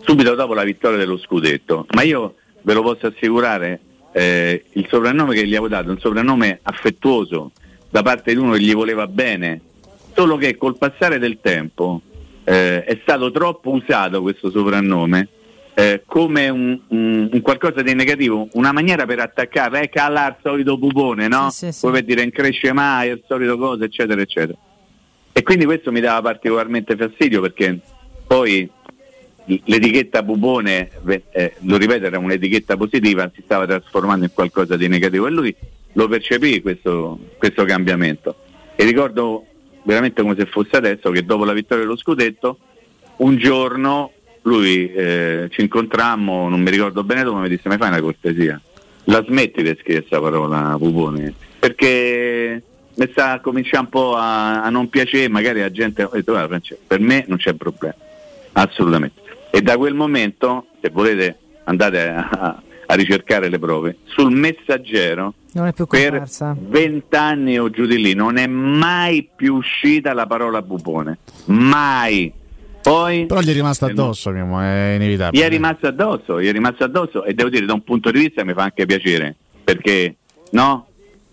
subito 0.00 0.34
dopo 0.34 0.54
la 0.54 0.64
vittoria 0.64 0.98
dello 0.98 1.18
scudetto, 1.18 1.86
ma 1.94 2.02
io 2.02 2.34
ve 2.62 2.74
lo 2.74 2.82
posso 2.82 3.06
assicurare, 3.06 3.80
eh, 4.12 4.64
il 4.72 4.86
soprannome 4.90 5.34
che 5.34 5.46
gli 5.46 5.54
avevo 5.54 5.68
dato 5.68 5.88
è 5.88 5.92
un 5.92 6.00
soprannome 6.00 6.58
affettuoso 6.62 7.52
da 7.88 8.02
parte 8.02 8.32
di 8.32 8.40
uno 8.40 8.54
che 8.54 8.60
gli 8.60 8.74
voleva 8.74 9.06
bene, 9.06 9.60
solo 10.14 10.36
che 10.36 10.56
col 10.56 10.76
passare 10.76 11.20
del 11.20 11.38
tempo 11.40 12.00
eh, 12.48 12.84
è 12.84 12.98
stato 13.02 13.30
troppo 13.32 13.70
usato 13.70 14.22
questo 14.22 14.50
soprannome 14.50 15.28
eh, 15.74 16.02
come 16.06 16.48
un, 16.48 16.80
un- 16.88 17.28
un 17.32 17.40
qualcosa 17.42 17.82
di 17.82 17.92
negativo, 17.92 18.48
una 18.52 18.72
maniera 18.72 19.04
per 19.04 19.18
attaccare, 19.18 19.82
eh, 19.82 19.88
cala 19.90 20.24
al 20.24 20.36
solito 20.42 20.78
pupone, 20.78 21.28
no? 21.28 21.50
Sì, 21.50 21.66
sì, 21.66 21.72
sì. 21.72 21.90
Per 21.90 22.02
dire 22.02 22.22
non 22.22 22.30
cresce 22.30 22.72
mai, 22.72 23.08
è 23.10 23.12
il 23.12 23.22
solito 23.26 23.58
cosa, 23.58 23.84
eccetera, 23.84 24.20
eccetera. 24.20 24.56
E 25.32 25.42
quindi 25.42 25.66
questo 25.66 25.92
mi 25.92 26.00
dava 26.00 26.22
particolarmente 26.22 26.96
fastidio 26.96 27.42
perché 27.42 27.78
poi 28.26 28.66
l'etichetta 29.44 30.22
Bubone, 30.22 30.90
eh, 31.32 31.54
lo 31.60 31.76
ripeto, 31.76 32.06
era 32.06 32.18
un'etichetta 32.18 32.76
positiva, 32.78 33.30
si 33.34 33.42
stava 33.44 33.66
trasformando 33.66 34.24
in 34.24 34.32
qualcosa 34.32 34.76
di 34.76 34.88
negativo 34.88 35.26
e 35.26 35.30
lui 35.30 35.54
lo 35.92 36.08
percepì 36.08 36.62
questo, 36.62 37.18
questo 37.36 37.64
cambiamento. 37.64 38.34
E 38.76 38.84
ricordo 38.84 39.44
veramente 39.86 40.20
come 40.20 40.34
se 40.36 40.46
fosse 40.46 40.76
adesso 40.76 41.10
che 41.10 41.24
dopo 41.24 41.44
la 41.44 41.52
vittoria 41.52 41.84
dello 41.84 41.96
scudetto, 41.96 42.58
un 43.18 43.36
giorno 43.36 44.12
lui 44.42 44.92
eh, 44.92 45.48
ci 45.50 45.60
incontrammo, 45.62 46.48
non 46.48 46.60
mi 46.60 46.70
ricordo 46.70 47.02
bene 47.04 47.22
dove, 47.22 47.40
mi 47.40 47.48
disse: 47.48 47.68
Mi 47.68 47.76
fai 47.76 47.88
una 47.88 48.00
cortesia? 48.00 48.60
La 49.04 49.24
smetti 49.24 49.62
di 49.62 49.76
scrivere 49.80 50.06
questa 50.06 50.20
parola, 50.20 50.76
Pupone? 50.78 51.32
Perché 51.58 52.62
mi 52.94 53.08
sta 53.10 53.40
cominciando 53.40 53.86
un 53.86 53.90
po' 53.90 54.16
a, 54.16 54.62
a 54.62 54.68
non 54.68 54.88
piacere, 54.88 55.28
magari 55.28 55.60
la 55.60 55.70
gente. 55.70 56.02
Ho 56.02 56.10
detto, 56.12 56.32
"Guarda, 56.32 56.60
per 56.86 57.00
me 57.00 57.24
non 57.28 57.38
c'è 57.38 57.54
problema, 57.54 57.94
assolutamente. 58.52 59.22
E 59.50 59.62
da 59.62 59.76
quel 59.76 59.94
momento, 59.94 60.66
se 60.80 60.90
volete, 60.90 61.38
andate 61.64 62.08
a, 62.08 62.60
a 62.86 62.94
ricercare 62.94 63.48
le 63.48 63.58
prove, 63.58 63.96
sul 64.04 64.32
messaggero 64.32 65.34
Non 65.52 65.66
è 65.66 65.72
più 65.72 65.86
per 65.86 66.24
vent'anni 66.58 67.58
o 67.58 67.68
giù 67.70 67.86
di 67.86 68.00
lì 68.00 68.14
non 68.14 68.36
è 68.36 68.46
mai 68.46 69.28
più 69.34 69.54
uscita 69.56 70.12
la 70.12 70.26
parola 70.26 70.62
Pupone, 70.62 71.18
mai. 71.46 72.32
Poi 72.82 73.26
Però 73.26 73.40
gli 73.40 73.50
è 73.50 73.52
rimasto 73.52 73.86
Eh, 73.88 73.92
no. 73.92 74.02
addosso, 74.04 74.30
Mimmo, 74.30 74.60
è 74.60 74.92
inevitabile. 74.94 75.42
gli 75.42 75.44
è 75.44 75.48
rimasto 75.50 75.86
addosso, 75.88 76.40
gli 76.40 76.46
è 76.46 76.52
rimasto 76.52 76.84
addosso 76.84 77.24
e 77.24 77.34
devo 77.34 77.48
dire 77.48 77.66
da 77.66 77.72
un 77.72 77.82
punto 77.82 78.10
di 78.12 78.20
vista 78.20 78.44
mi 78.44 78.52
fa 78.52 78.62
anche 78.62 78.86
piacere, 78.86 79.34
perché 79.64 80.14
no? 80.50 80.86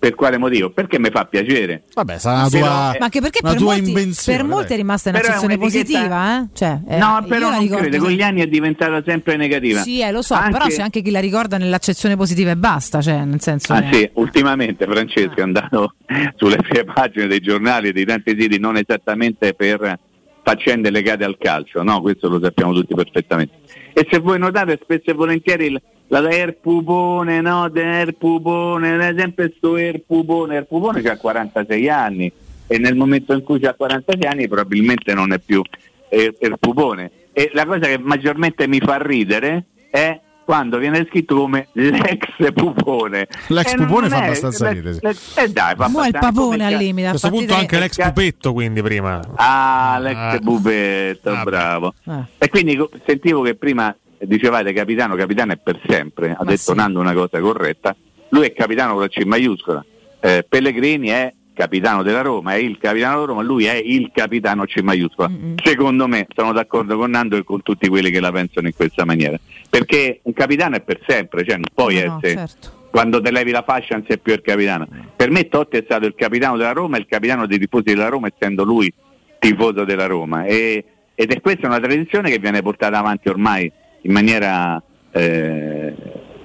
Per 0.03 0.15
quale 0.15 0.37
motivo? 0.37 0.69
Perché 0.69 0.99
mi 0.99 1.09
fa 1.11 1.23
piacere. 1.23 1.83
Vabbè, 1.93 2.17
sarà 2.17 2.39
una 2.39 2.49
tua, 2.49 2.59
Ma 2.99 3.05
anche 3.05 3.21
perché 3.21 3.39
una 3.41 3.51
per 3.51 3.59
tua 3.61 3.73
molti, 3.73 3.87
invenzione. 3.87 4.37
per 4.37 4.45
molti 4.47 4.73
è 4.73 4.75
rimasta 4.75 5.09
un'accezione 5.11 5.57
positiva, 5.57 6.39
eh? 6.41 6.47
Cioè, 6.51 6.79
eh, 6.89 6.97
no, 6.97 7.23
però 7.25 7.49
non 7.51 7.65
crede, 7.69 7.97
con 7.99 8.09
gli 8.09 8.21
anni 8.21 8.41
è 8.41 8.47
diventata 8.47 9.01
sempre 9.05 9.37
negativa. 9.37 9.79
Sì, 9.79 10.01
eh, 10.01 10.11
lo 10.11 10.21
so, 10.21 10.33
Anche- 10.33 10.51
però 10.51 10.65
c'è 10.65 10.81
anche 10.81 11.01
chi 11.01 11.09
la 11.09 11.21
ricorda 11.21 11.57
nell'accezione 11.57 12.17
positiva 12.17 12.51
e 12.51 12.57
basta, 12.57 12.99
cioè, 13.01 13.23
nel 13.23 13.39
senso 13.39 13.71
Ah 13.71 13.81
che- 13.83 13.95
sì, 13.97 14.09
ultimamente 14.15 14.85
Francesco 14.85 15.35
è 15.35 15.41
andato 15.41 15.93
sulle 16.35 16.57
prime 16.57 16.83
pagine 16.83 17.27
dei 17.27 17.39
giornali 17.39 17.87
e 17.87 17.93
di 17.93 18.03
tanti 18.03 18.35
siti 18.37 18.59
non 18.59 18.75
esattamente 18.75 19.53
per 19.53 19.97
faccende 20.43 20.89
legate 20.89 21.23
al 21.23 21.37
calcio, 21.39 21.81
no? 21.81 22.01
Questo 22.01 22.27
lo 22.27 22.41
sappiamo 22.43 22.73
tutti 22.73 22.93
perfettamente. 22.93 23.53
E 23.93 24.05
se 24.11 24.19
voi 24.19 24.37
notate 24.37 24.77
spesso 24.83 25.11
e 25.11 25.13
volentieri 25.13 25.67
il- 25.67 25.81
la 26.21 26.29
Air 26.29 26.57
Pupone, 26.59 27.41
no? 27.41 27.71
Air 27.73 28.13
Pupone, 28.13 28.93
ad 28.93 29.01
esempio 29.17 29.51
sto 29.57 29.75
Air 29.75 30.01
Pupone, 30.05 30.55
Air 30.57 30.65
Pupone 30.65 31.01
ha 31.09 31.17
46 31.17 31.89
anni 31.89 32.31
e 32.67 32.77
nel 32.77 32.95
momento 32.95 33.33
in 33.33 33.41
cui 33.43 33.65
ha 33.65 33.73
46 33.73 34.25
anni 34.27 34.47
probabilmente 34.47 35.13
non 35.15 35.33
è 35.33 35.39
più 35.39 35.61
Air 36.09 36.55
Pupone. 36.59 37.11
E 37.33 37.49
la 37.53 37.65
cosa 37.65 37.87
che 37.87 37.97
maggiormente 37.97 38.67
mi 38.67 38.79
fa 38.79 38.97
ridere 39.01 39.65
è 39.89 40.19
quando 40.45 40.77
viene 40.77 41.05
scritto 41.09 41.35
come 41.35 41.69
l'ex 41.71 42.51
pupone. 42.53 43.27
L'ex 43.47 43.71
E 43.71 43.75
non 43.77 43.87
pupone 43.87 44.09
fa 44.09 44.17
è- 44.19 44.23
abbastanza 44.25 44.69
ridere, 44.71 44.93
sì. 44.95 44.99
l'ex- 45.01 45.37
Eh 45.37 45.47
dai, 45.49 45.73
fa 45.75 45.85
è 45.85 45.87
il 45.87 45.95
abbastanza- 45.95 46.19
papone 46.19 46.65
al 46.65 46.73
limite. 46.75 47.07
A 47.07 47.09
questo 47.11 47.29
punto 47.29 47.53
anche 47.55 47.75
eh, 47.75 47.79
l'ex 47.79 47.95
ca- 47.95 48.11
pupetto, 48.11 48.53
quindi 48.53 48.81
prima. 48.83 49.19
Ah, 49.35 49.97
l'ex 50.01 50.15
Ah. 50.15 50.39
pupetto, 50.43 51.31
Vabbè. 51.31 51.43
bravo. 51.43 51.93
Eh. 52.05 52.11
E 52.37 52.49
quindi 52.49 52.77
sentivo 53.05 53.41
che 53.41 53.55
prima 53.55 53.95
dicevate 54.25 54.73
capitano, 54.73 55.15
capitano 55.15 55.53
è 55.53 55.57
per 55.57 55.79
sempre, 55.87 56.31
ha 56.31 56.37
Ma 56.39 56.45
detto 56.45 56.71
sì. 56.71 56.75
Nando 56.75 56.99
una 56.99 57.13
cosa 57.13 57.39
corretta. 57.39 57.95
Lui 58.29 58.45
è 58.45 58.53
capitano 58.53 58.93
con 58.93 59.01
la 59.01 59.07
C 59.07 59.23
maiuscola. 59.23 59.85
Eh, 60.19 60.45
Pellegrini 60.47 61.09
è 61.09 61.33
capitano 61.53 62.01
della 62.01 62.21
Roma, 62.21 62.53
è 62.53 62.57
il 62.57 62.77
capitano 62.79 63.13
della 63.13 63.25
Roma, 63.27 63.41
lui 63.43 63.65
è 63.65 63.75
il 63.75 64.09
capitano 64.13 64.65
C 64.65 64.79
maiuscola. 64.81 65.29
Mm-mm. 65.29 65.55
Secondo 65.63 66.07
me 66.07 66.25
sono 66.33 66.51
d'accordo 66.51 66.97
con 66.97 67.11
Nando 67.11 67.37
e 67.37 67.43
con 67.43 67.61
tutti 67.61 67.87
quelli 67.87 68.09
che 68.09 68.19
la 68.19 68.31
pensano 68.31 68.67
in 68.67 68.73
questa 68.73 69.05
maniera. 69.05 69.37
Perché 69.69 70.19
un 70.23 70.33
capitano 70.33 70.75
è 70.75 70.81
per 70.81 70.99
sempre, 71.07 71.43
cioè 71.43 71.55
non 71.55 71.65
puoi 71.73 71.95
No, 71.95 72.05
no, 72.05 72.17
essere 72.23 72.47
certo. 72.47 72.87
quando 72.89 73.21
te 73.21 73.31
levi 73.31 73.51
la 73.51 73.63
fascia 73.63 73.95
non 73.95 74.05
sei 74.07 74.17
più 74.17 74.33
il 74.33 74.41
capitano. 74.41 74.87
Per 75.15 75.29
me 75.29 75.47
Totti 75.47 75.77
è 75.77 75.83
stato 75.85 76.05
il 76.05 76.15
capitano 76.15 76.57
della 76.57 76.73
Roma 76.73 76.97
e 76.97 77.01
il 77.01 77.05
capitano 77.07 77.45
dei 77.45 77.59
tifosi 77.59 77.83
della 77.83 78.09
Roma 78.09 78.29
essendo 78.33 78.63
lui 78.63 78.91
tifoso 79.37 79.83
della 79.83 80.05
Roma 80.07 80.45
e, 80.45 80.83
ed 81.13 81.31
è 81.31 81.41
questa 81.41 81.67
una 81.67 81.79
tradizione 81.79 82.29
che 82.31 82.39
viene 82.39 82.61
portata 82.61 82.97
avanti 82.97 83.27
ormai 83.29 83.71
in 84.03 84.11
maniera, 84.11 84.81
eh, 85.11 85.93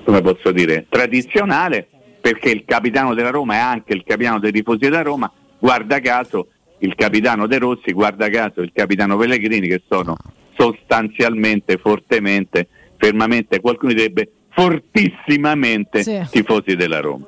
come 0.04 0.20
posso 0.20 0.50
dire, 0.50 0.86
tradizionale 0.88 1.86
perché 2.20 2.50
il 2.50 2.64
capitano 2.66 3.14
della 3.14 3.30
Roma 3.30 3.54
è 3.54 3.58
anche 3.58 3.94
il 3.94 4.02
capitano 4.04 4.38
dei 4.38 4.52
tifosi 4.52 4.80
della 4.80 5.02
Roma, 5.02 5.30
guarda 5.58 6.00
caso 6.00 6.48
il 6.80 6.94
capitano 6.94 7.46
De 7.46 7.58
Rossi, 7.58 7.92
guarda 7.92 8.28
caso 8.28 8.60
il 8.60 8.72
capitano 8.72 9.16
Pellegrini 9.16 9.68
che 9.68 9.82
sono 9.88 10.16
sostanzialmente, 10.56 11.78
fortemente, 11.78 12.68
fermamente, 12.96 13.60
qualcuno 13.60 13.92
direbbe 13.92 14.30
fortissimamente 14.58 16.02
Sì. 16.02 16.20
tifosi 16.30 16.74
della 16.74 16.98
Roma. 17.00 17.24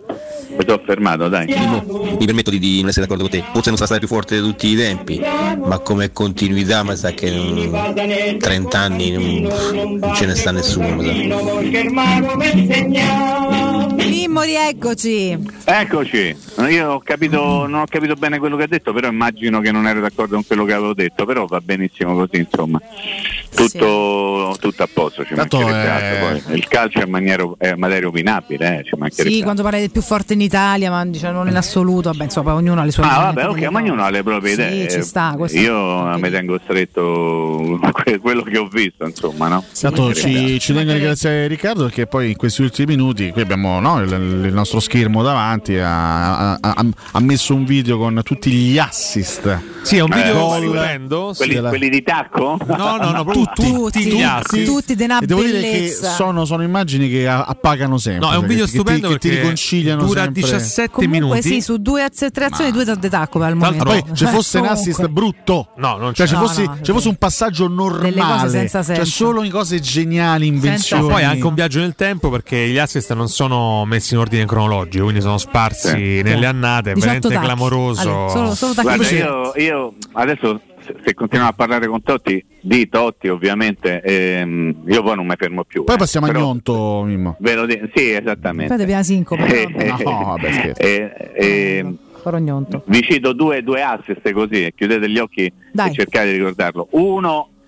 Mi 0.50 0.64
sono 0.66 0.82
fermato, 0.84 1.28
dai. 1.28 1.46
Primo, 1.46 1.84
mi 2.18 2.24
permetto 2.26 2.50
di, 2.50 2.58
di 2.58 2.80
non 2.80 2.88
essere 2.88 3.06
d'accordo 3.06 3.28
con 3.28 3.38
te, 3.38 3.44
forse 3.52 3.68
non 3.68 3.76
sarà 3.76 3.86
stata 3.86 3.98
più 4.00 4.08
forte 4.08 4.34
di 4.34 4.42
tutti 4.42 4.66
i 4.66 4.76
tempi, 4.76 5.20
ma 5.20 5.78
come 5.78 6.10
continuità 6.12 6.82
mi 6.82 6.96
sa 6.96 7.12
che 7.12 7.30
mm, 7.30 8.36
30 8.38 8.78
anni 8.78 9.10
non, 9.12 9.98
non 10.00 10.14
ce 10.14 10.26
ne 10.26 10.34
sta 10.34 10.50
nessuno. 10.50 10.96
Mimmo, 14.20 14.42
rieccoci. 14.42 15.38
Eccoci, 15.64 16.36
io 16.68 16.90
ho 16.90 17.00
capito, 17.00 17.66
non 17.66 17.80
ho 17.80 17.86
capito 17.88 18.14
bene 18.16 18.38
quello 18.38 18.56
che 18.58 18.64
ha 18.64 18.66
detto, 18.66 18.92
però 18.92 19.08
immagino 19.08 19.60
che 19.60 19.72
non 19.72 19.86
ero 19.86 20.00
d'accordo 20.00 20.34
con 20.34 20.44
quello 20.46 20.64
che 20.66 20.74
avevo 20.74 20.92
detto, 20.92 21.24
però 21.24 21.46
va 21.46 21.58
benissimo 21.62 22.14
così, 22.14 22.36
insomma. 22.40 22.78
Tutto, 23.54 24.56
tutto 24.60 24.82
a 24.82 24.88
posto, 24.92 25.24
ci 25.24 25.34
Tanto 25.34 25.58
mancherebbe 25.60 25.86
è- 25.86 25.90
altro 26.28 26.42
poi. 26.50 26.56
Il 26.58 26.68
calcio 26.68 26.98
è, 27.00 27.06
maniero- 27.06 27.56
è 27.58 27.74
materia 27.74 28.08
opinabile, 28.08 28.80
eh, 28.80 28.84
Sì, 28.84 28.94
altro. 29.02 29.42
quando 29.42 29.62
parli 29.62 29.80
del 29.80 29.90
più 29.90 30.02
forte 30.02 30.34
in 30.34 30.40
Italia, 30.42 30.90
ma 30.90 31.04
diciamo, 31.06 31.38
non 31.38 31.48
in 31.48 31.56
assoluto, 31.56 32.10
vabbè, 32.10 32.24
insomma, 32.24 32.54
ognuno 32.54 32.80
ha 32.80 32.84
le 32.84 32.90
sue 32.90 33.02
Ah 33.02 33.06
visioni 33.08 33.34
vabbè, 33.34 33.48
ok, 33.48 33.70
ma 33.72 33.78
ognuno 33.80 34.02
ha 34.04 34.10
le 34.10 34.22
proprie 34.22 34.52
Sì, 34.54 34.60
idee. 34.60 34.90
ci 34.90 35.02
sta, 35.02 35.34
Io 35.52 36.04
mi 36.18 36.30
tengo 36.30 36.58
stretto 36.62 37.78
que- 37.92 38.18
quello 38.20 38.42
che 38.42 38.58
ho 38.58 38.68
visto, 38.68 39.06
insomma, 39.06 39.48
no? 39.48 39.64
Sì, 39.72 39.82
Tanto 39.82 40.12
sì, 40.14 40.20
ci, 40.20 40.46
sì. 40.48 40.60
ci 40.60 40.72
tengo 40.74 40.90
a 40.90 40.94
ringraziare 40.94 41.46
Riccardo 41.46 41.84
perché 41.84 42.06
poi 42.06 42.30
in 42.30 42.36
questi 42.36 42.62
ultimi 42.62 42.94
minuti 42.96 43.30
qui 43.30 43.40
abbiamo 43.42 43.78
no, 43.80 44.00
il, 44.16 44.44
il 44.46 44.52
nostro 44.52 44.80
schermo 44.80 45.22
davanti, 45.22 45.76
ha, 45.78 46.48
ha- 46.52 46.58
ha- 46.60 46.84
ha 47.12 47.20
messo 47.20 47.54
un 47.54 47.64
video 47.64 47.98
con 47.98 48.20
tutti 48.24 48.50
gli 48.50 48.78
assist. 48.78 49.60
Sì, 49.82 49.96
è 49.96 50.00
un 50.00 50.10
video 50.12 50.34
gol. 50.34 50.62
stupendo. 50.62 51.32
sì. 51.32 51.46
Quelli, 51.46 51.68
quelli 51.68 51.88
di 51.88 52.02
tacco? 52.02 52.58
No, 52.66 52.96
no, 52.96 53.10
no, 53.12 53.24
tutti, 53.24 53.72
Tutti, 53.72 54.04
gli 54.04 54.22
assi. 54.22 54.64
tutti 54.64 54.94
di 54.94 55.04
una 55.04 55.20
devo 55.22 55.42
dire 55.42 55.60
che 55.60 55.70
bellezza. 55.70 56.10
sono, 56.10 56.44
sono 56.44 56.62
immagini 56.62 57.08
che 57.08 57.26
appagano 57.28 57.96
sempre. 57.98 58.26
No, 58.26 58.32
è 58.32 58.36
un 58.36 58.42
che- 58.42 58.48
video 58.48 58.64
che 58.66 58.70
ti- 58.70 58.76
stupendo 58.76 59.08
che 59.08 59.18
ti, 59.18 59.28
perché 59.28 59.40
riconciliano 59.42 60.04
dura 60.04 60.22
sempre. 60.24 60.42
17 60.42 60.90
Comunque 60.90 61.20
minuti. 61.20 61.42
sì, 61.42 61.60
su 61.62 61.76
due 61.78 62.02
az- 62.04 62.28
tre 62.32 62.44
azioni, 62.46 62.70
due 62.72 62.84
de 62.84 63.08
tacco 63.08 63.40
al 63.42 63.56
momento. 63.56 63.84
Ma 63.84 63.90
poi 63.90 64.04
ci 64.14 64.26
fosse 64.26 64.58
un 64.58 64.66
assist 64.66 65.06
brutto. 65.08 65.68
No, 65.76 65.96
non 65.96 66.12
Cioè, 66.14 66.26
c'è. 66.26 66.32
ci 66.34 66.38
No, 66.38 66.46
fosse, 66.46 66.70
fosse 66.82 67.08
un 67.08 67.16
passaggio 67.16 67.68
normale, 67.68 68.48
senza 68.50 68.82
cioè 68.84 68.96
senso. 68.96 69.10
solo 69.10 69.42
in 69.42 69.50
cose 69.50 69.80
geniali, 69.80 70.46
invenzioni. 70.46 71.08
Poi 71.08 71.24
anche 71.24 71.46
un 71.46 71.54
viaggio 71.54 71.80
nel 71.80 71.94
tempo 71.94 72.28
perché 72.30 72.68
gli 72.68 72.78
assist 72.78 73.12
non 73.14 73.28
sono 73.28 73.84
messi 73.86 73.99
in 74.14 74.18
ordine 74.18 74.46
cronologico, 74.46 75.04
quindi 75.04 75.20
sono 75.20 75.38
sparsi 75.38 75.88
Sì. 75.88 76.22
nelle 76.22 76.46
annate, 76.46 76.92
18 76.94 77.00
veramente 77.00 77.28
tacchi. 77.28 77.44
clamoroso. 77.44 78.00
Ale, 78.24 78.30
solo, 78.30 78.54
solo 78.54 78.72
Guarda, 78.82 79.08
io, 79.10 79.52
io 79.56 79.94
adesso 80.12 80.60
se, 81.04 81.14
continuiamo 81.14 81.50
a 81.50 81.52
parlare 81.54 81.86
con 81.86 82.02
Totti, 82.02 82.44
di 82.60 82.88
Totti 82.88 83.28
ovviamente, 83.28 84.00
ehm, 84.02 84.74
io 84.86 85.02
poi 85.02 85.16
non 85.16 85.26
mi 85.26 85.34
fermo 85.36 85.64
più. 85.64 85.84
Poi 85.84 85.94
eh, 85.94 85.98
passiamo 85.98 86.26
a 86.26 86.30
però- 86.30 86.44
Gnonto, 86.44 87.02
Mimmo. 87.04 87.36
Ve 87.38 87.54
lo 87.54 87.66
dico, 87.66 87.86
sì, 87.94 88.10
esattamente. 88.10 88.68
Poi 88.68 88.76
dobbiamo 88.78 89.02
sincope. 89.02 89.44
Eh, 89.46 89.66
vabbè. 89.66 90.02
No, 90.02 90.24
vabbè, 90.24 90.52
scherzo. 90.52 90.82
eh, 90.82 91.30
eh, 91.34 91.94
vi 92.86 93.02
cito 93.02 93.32
due, 93.32 93.62
due 93.62 93.82
assist 93.82 94.30
così, 94.32 94.64
e 94.64 94.72
chiudete 94.76 95.08
gli 95.08 95.18
occhi 95.18 95.50
Dai. 95.72 95.90
e 95.90 95.94
cercate 95.94 96.30
di 96.32 96.36
ricordarlo. 96.38 96.88
Uno, 96.92 97.48
eh, 97.50 97.59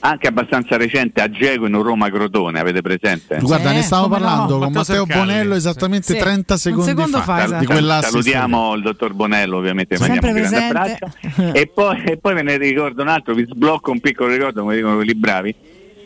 anche 0.00 0.26
abbastanza 0.28 0.76
recente, 0.76 1.20
a 1.22 1.28
Geco 1.30 1.66
in 1.66 1.74
un 1.74 1.82
Roma 1.82 2.08
Crotone, 2.10 2.58
avete 2.60 2.80
presente? 2.82 3.38
Guarda, 3.40 3.70
Eh, 3.70 3.74
ne 3.74 3.82
stavo 3.82 4.08
come 4.08 4.18
no. 4.18 4.24
parlando 4.24 4.58
con 4.58 4.72
Matteo 4.72 5.04
Matteo. 5.06 5.24
Bonello 5.24 5.54
esattamente 5.54 6.12
Sì. 6.14 6.18
30 6.18 6.52
Un 6.54 6.58
secondi 6.58 6.84
secondo 6.88 7.18
fa, 7.18 7.24
fa, 7.36 7.44
esatto. 7.44 7.74
di. 7.74 8.00
Salutiamo 8.02 8.74
il 8.74 8.82
dottor 8.82 9.12
Bonello, 9.14 9.56
ovviamente, 9.56 9.98
mandiamo 9.98 10.28
un 10.28 10.34
grande 10.34 10.56
abbraccio. 10.56 11.10
e, 11.52 11.66
poi, 11.72 12.02
e 12.04 12.16
poi 12.18 12.34
ve 12.34 12.42
ne 12.42 12.56
ricordo 12.56 13.02
un 13.02 13.08
altro, 13.08 13.34
vi 13.34 13.44
sblocco 13.48 13.90
un 13.90 14.00
piccolo 14.00 14.30
ricordo, 14.32 14.62
come 14.62 14.76
dicono 14.76 14.94
quelli 14.96 15.14
bravi. 15.14 15.54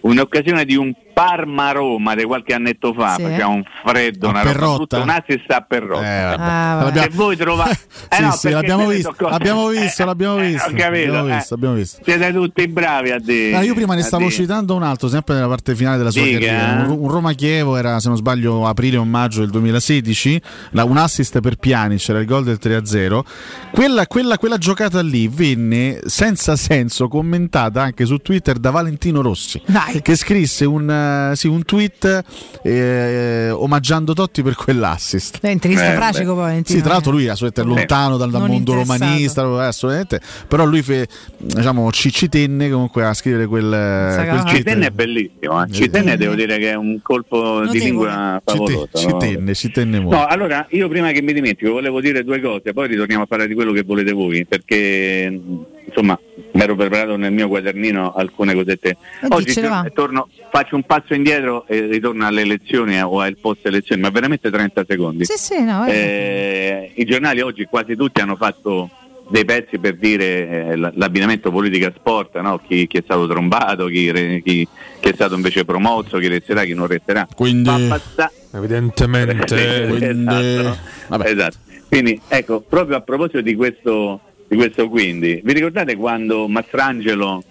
Un'occasione 0.03 0.65
di 0.65 0.77
un 0.77 0.93
Parma-Roma 1.16 2.14
di 2.14 2.24
qualche 2.24 2.52
annetto 2.52 2.92
fa, 2.92 3.14
Sì. 3.14 3.22
faceva 3.22 3.46
un 3.46 3.62
freddo, 3.87 4.29
una 4.29 4.42
roba 4.42 4.52
brutta, 4.76 5.00
un 5.00 5.09
assist 5.09 5.50
a 5.50 5.62
Perrotta. 5.62 6.05
Eh, 6.05 6.37
vabbè. 6.37 6.42
Ah, 6.42 6.83
vabbè. 6.85 7.00
Se 7.00 7.09
voi 7.14 7.37
trovate, 7.38 7.70
eh 8.11 8.16
sì, 8.16 8.22
no, 8.22 8.31
sì, 8.33 8.50
l'abbiamo 8.50 8.87
visto, 8.87 9.14
cose- 9.16 9.31
l'abbiamo 9.31 9.68
visto, 9.72 10.05
l'abbiamo 10.05 10.38
Eh, 10.40 10.46
visto, 10.50 10.68
ho 10.68 10.72
capito, 10.74 11.12
l'abbiamo 11.12 11.29
eh. 11.29 11.37
visto, 11.37 11.55
abbiamo 11.55 11.74
visto. 11.74 12.00
Siete 12.05 12.33
tutti 12.35 12.68
bravi 12.68 13.11
a 13.12 13.18
dire. 13.18 13.57
Ah, 13.57 13.62
io 13.62 13.72
prima 13.72 13.94
ne 13.94 14.02
stavo 14.02 14.29
citando 14.31 14.74
un 14.74 14.83
altro, 14.83 15.09
sempre 15.09 15.37
nella 15.37 15.48
parte 15.48 15.74
finale 15.74 15.96
della 15.96 16.11
sua 16.11 16.20
Dica. 16.22 16.38
carriera. 16.38 16.83
Un, 16.85 16.98
un 17.00 17.11
Roma-Chievo 17.11 17.76
era, 17.76 17.98
se 17.98 18.09
non 18.09 18.18
sbaglio, 18.18 18.66
aprile 18.66 18.98
o 18.98 19.05
maggio 19.07 19.40
del 19.40 19.48
2016. 19.50 20.42
la- 20.72 20.85
un 20.85 20.98
assist 20.98 21.40
per 21.40 21.57
Piani, 21.57 21.96
c'era 21.96 22.18
il 22.18 22.26
gol 22.26 22.44
del 22.44 22.59
3-0. 22.61 23.24
Quella, 23.70 24.07
quella- 24.07 24.37
quella 24.37 24.59
giocata 24.59 25.00
lì 25.00 25.29
venne 25.29 26.00
senza 26.05 26.57
senso 26.57 27.09
commentata 27.09 27.81
anche 27.81 28.05
su 28.05 28.18
Twitter 28.18 28.59
da 28.59 28.70
Valentino 28.70 29.22
Rossi, 29.22 29.62
Dai. 29.64 30.02
che 30.02 30.14
scrisse 30.14 30.66
un, 30.66 31.05
eh, 31.33 31.37
sì, 31.37 31.47
un 31.49 31.64
tweet 31.64 32.23
eh, 32.62 33.51
omaggiando 33.51 34.12
Totti 34.12 34.42
per 34.42 34.55
quell'assist. 34.55 35.38
È 35.40 35.49
interista 35.49 35.92
Eh, 35.92 35.97
fracico 35.97 36.31
beh. 36.31 36.40
poi. 36.40 36.40
Valentino, 36.47 36.79
Sì, 36.79 36.83
tra 36.85 36.92
l'altro 36.95 37.11
eh. 37.11 37.14
lui 37.14 37.29
assolutamente 37.29 37.73
è 37.75 37.77
lontano 37.79 38.16
dal, 38.16 38.31
dal 38.31 38.40
Non 38.42 38.51
mondo 38.51 38.75
romanista, 38.75 39.42
eh, 39.42 39.66
assolutamente, 39.66 40.21
però 40.49 40.64
lui 40.64 40.83
fe- 40.83 41.07
diciamo, 41.38 41.90
ci, 41.92 42.11
ci 42.12 42.29
tenne 42.29 42.71
comunque 42.71 43.05
a 43.05 43.14
scrivere 43.14 43.47
quel, 43.47 43.69
quel 43.69 44.40
tweet. 44.42 44.57
Citenne 44.57 44.87
è 44.87 44.90
bellissimo, 44.90 45.62
eh. 45.62 45.71
Citenne 45.71 46.16
devo 46.16 46.35
dire 46.35 46.59
che 46.59 46.71
è 46.71 46.75
un 46.75 46.99
colpo 47.03 47.61
di 47.61 47.66
Notevole. 47.66 47.79
lingua 47.85 48.42
Ci, 48.45 48.53
te- 48.53 48.59
favoloso. 48.59 48.88
ci 48.95 49.07
no? 49.07 49.16
tenne, 49.16 49.55
ci 49.55 49.71
tenne 49.71 50.01
molto. 50.01 50.16
No, 50.16 50.27
allora 50.27 50.66
io 50.71 50.88
prima 50.88 51.11
che 51.12 51.23
mi 51.23 51.33
dimentico 51.33 51.73
volevo 51.73 52.01
dire 52.01 52.25
due 52.25 52.40
cose, 52.40 52.73
poi 52.73 52.88
ritorniamo 52.88 53.23
a 53.25 53.27
parlare 53.27 53.49
di 53.49 53.55
quello 53.55 53.73
che 53.73 53.83
volete 53.83 54.12
voi, 54.12 54.45
perché 54.47 55.40
insomma 55.87 56.19
mi 56.57 56.62
ero 56.62 56.75
preparato 56.75 57.16
nel 57.16 57.33
mio 57.33 57.49
quadernino 57.49 58.14
alcune 58.14 58.55
cosette. 58.55 58.88
Eh, 58.88 59.27
Oggi 59.29 59.55
torno, 59.92 60.29
faccio 60.51 60.75
un 60.75 60.83
passo 60.85 61.12
indietro 61.14 61.66
e 61.66 61.87
ritorno 61.87 62.27
alle 62.27 62.40
elezioni 62.40 62.97
eh, 62.97 63.03
o 63.03 63.21
al 63.21 63.37
post 63.37 63.66
elezioni, 63.66 64.01
ma 64.01 64.09
veramente 64.11 64.51
30 64.51 64.85
secondi. 64.88 65.25
Sì, 65.27 65.35
sì, 65.37 65.62
no. 65.62 65.85
eh. 65.87 65.92
Eh, 65.92 66.92
I 66.95 67.05
giornali 67.05 67.40
oggi 67.42 67.64
quasi 67.66 67.95
tutti 67.95 68.21
hanno 68.23 68.37
fatto 68.37 68.88
dei 69.29 69.45
pezzi 69.45 69.79
per 69.79 69.97
dire 69.97 70.69
eh, 70.71 70.77
l'abbinamento 70.77 71.51
politica-sport, 71.51 72.38
no? 72.40 72.59
chi, 72.66 72.87
chi 72.87 72.99
è 72.99 73.03
stato 73.05 73.27
trombato, 73.27 73.87
chi, 73.87 74.11
chi- 74.42 74.69
chi 75.01 75.09
è 75.09 75.12
stato 75.12 75.35
invece 75.35 75.64
promosso, 75.64 76.16
chi 76.19 76.29
resterà, 76.29 76.64
chi 76.64 76.73
non 76.75 76.87
resterà. 76.87 77.27
Quindi- 77.35 77.87
basta- 77.88 78.31
Evidentemente. 78.55 79.87
Quindi- 79.90 80.31
esatto. 80.33 80.79
vabbè. 81.09 81.29
Esatto. 81.29 81.57
Quindi 81.88 82.21
ecco, 82.29 82.61
proprio 82.61 82.97
a 82.97 83.01
proposito 83.01 83.40
di 83.40 83.55
questo, 83.55 84.21
di 84.49 84.57
questo 84.57 84.89
quindi, 84.89 85.41
vi 85.43 85.53
ricordate 85.53 85.97
quando 85.97 86.47
Mastrangelo, 86.49 87.43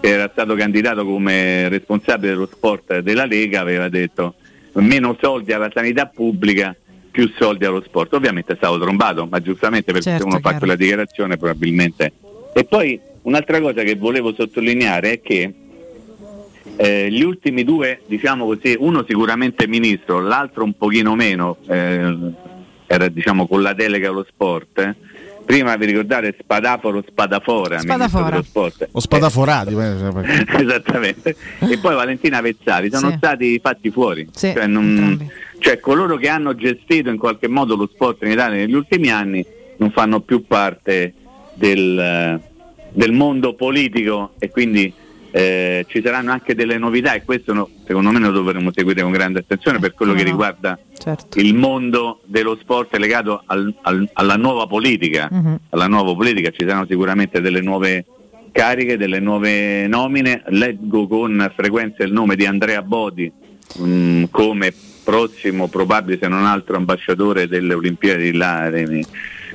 che 0.00 0.08
era 0.08 0.28
stato 0.30 0.54
candidato 0.54 1.04
come 1.04 1.68
responsabile 1.68 2.32
dello 2.32 2.48
sport 2.50 2.98
della 2.98 3.24
Lega, 3.24 3.60
aveva 3.60 3.88
detto 3.88 4.34
meno 4.74 5.16
soldi 5.20 5.52
alla 5.52 5.70
sanità 5.72 6.06
pubblica, 6.06 6.74
più 7.10 7.30
soldi 7.38 7.64
allo 7.64 7.82
sport. 7.82 8.12
Ovviamente 8.14 8.54
è 8.54 8.56
stato 8.56 8.78
trombato, 8.78 9.26
ma 9.26 9.40
giustamente 9.40 9.92
perché 9.92 10.10
Certo, 10.10 10.24
uno 10.26 10.34
fa 10.36 10.40
chiaro. 10.40 10.58
quella 10.58 10.76
dichiarazione 10.76 11.36
probabilmente. 11.36 12.12
E 12.54 12.64
poi 12.64 12.98
un'altra 13.22 13.60
cosa 13.60 13.82
che 13.82 13.96
volevo 13.96 14.34
sottolineare 14.34 15.12
è 15.12 15.20
che 15.20 15.54
eh, 16.76 17.10
gli 17.10 17.22
ultimi 17.22 17.64
due, 17.64 18.00
diciamo 18.06 18.46
così, 18.46 18.74
uno 18.78 19.04
sicuramente 19.06 19.66
ministro, 19.66 20.20
l'altro 20.20 20.64
un 20.64 20.72
pochino 20.74 21.14
meno, 21.14 21.58
eh, 21.68 22.14
era 22.86 23.08
diciamo 23.08 23.46
con 23.46 23.62
la 23.62 23.72
delega 23.72 24.08
allo 24.08 24.26
sport. 24.28 24.78
eh. 24.78 24.94
Prima 25.44 25.76
vi 25.76 25.86
ricordate 25.86 26.34
Spadaforo 26.40 27.02
Spadafora, 27.06 27.78
Spadafora. 27.80 28.30
dello 28.30 28.42
sport. 28.42 28.88
O 28.92 29.00
spadaforati. 29.00 29.74
eh, 29.74 30.46
Esattamente. 30.62 31.36
E 31.58 31.78
poi 31.78 31.94
Valentina 31.94 32.40
Vezzali 32.40 32.90
sono 32.90 33.10
Sì. 33.10 33.16
stati 33.16 33.58
fatti 33.62 33.90
fuori. 33.90 34.28
Sì, 34.32 34.52
cioè, 34.54 34.66
non- 34.66 35.28
cioè, 35.58 35.78
coloro 35.80 36.16
che 36.16 36.28
hanno 36.28 36.54
gestito 36.54 37.10
in 37.10 37.18
qualche 37.18 37.48
modo 37.48 37.76
lo 37.76 37.88
sport 37.92 38.22
in 38.22 38.30
Italia 38.30 38.58
negli 38.58 38.74
ultimi 38.74 39.10
anni 39.10 39.44
non 39.78 39.90
fanno 39.90 40.20
più 40.20 40.46
parte 40.46 41.12
del, 41.54 41.98
eh, 41.98 42.40
del 42.90 43.12
mondo 43.12 43.54
politico 43.54 44.32
e 44.38 44.48
quindi 44.50 44.92
eh, 45.34 45.86
ci 45.88 46.02
saranno 46.04 46.30
anche 46.30 46.54
delle 46.54 46.76
novità 46.78 47.14
e 47.14 47.22
questo 47.24 47.52
no- 47.54 47.68
secondo 47.86 48.10
me 48.10 48.18
lo 48.18 48.30
dovremmo 48.30 48.70
seguire 48.72 49.00
con 49.02 49.10
grande 49.12 49.38
attenzione 49.40 49.78
per 49.78 49.94
quello 49.94 50.12
che 50.12 50.22
no. 50.24 50.28
riguarda 50.28 50.78
Certo. 50.98 51.38
il 51.40 51.54
mondo 51.54 52.20
dello 52.24 52.56
sport 52.60 52.94
legato 52.96 53.42
al- 53.46 53.74
al- 53.82 54.08
alla 54.12 54.36
nuova 54.36 54.66
politica. 54.66 55.28
Mhm. 55.32 55.58
Alla 55.70 55.86
nuova 55.88 56.14
politica 56.14 56.50
ci 56.50 56.64
saranno 56.66 56.86
sicuramente 56.86 57.40
delle 57.40 57.62
nuove 57.62 58.04
cariche, 58.52 58.98
delle 58.98 59.18
nuove 59.20 59.86
nomine. 59.86 60.42
Leggo 60.48 61.06
con 61.08 61.50
frequenza 61.56 62.04
il 62.04 62.12
nome 62.12 62.36
di 62.36 62.44
Andrea 62.44 62.82
Bodi 62.82 63.32
mh, 63.78 64.24
come 64.30 64.72
prossimo, 65.02 65.66
probabile 65.68 66.18
se 66.20 66.28
non 66.28 66.44
altro, 66.44 66.76
ambasciatore 66.76 67.48
delle 67.48 67.72
Olimpiadi 67.74 68.30
di 68.30 68.36
là- 68.36 68.68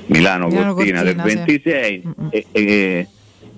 Milano, 0.09 0.47
Milano 0.47 0.73
Cortina 0.73 1.03
del 1.03 1.15
Cortina, 1.15 1.43
sì. 1.45 1.61
26 1.61 2.01
Mm-mm. 2.05 2.27
e, 2.31 2.45
e- 2.51 3.07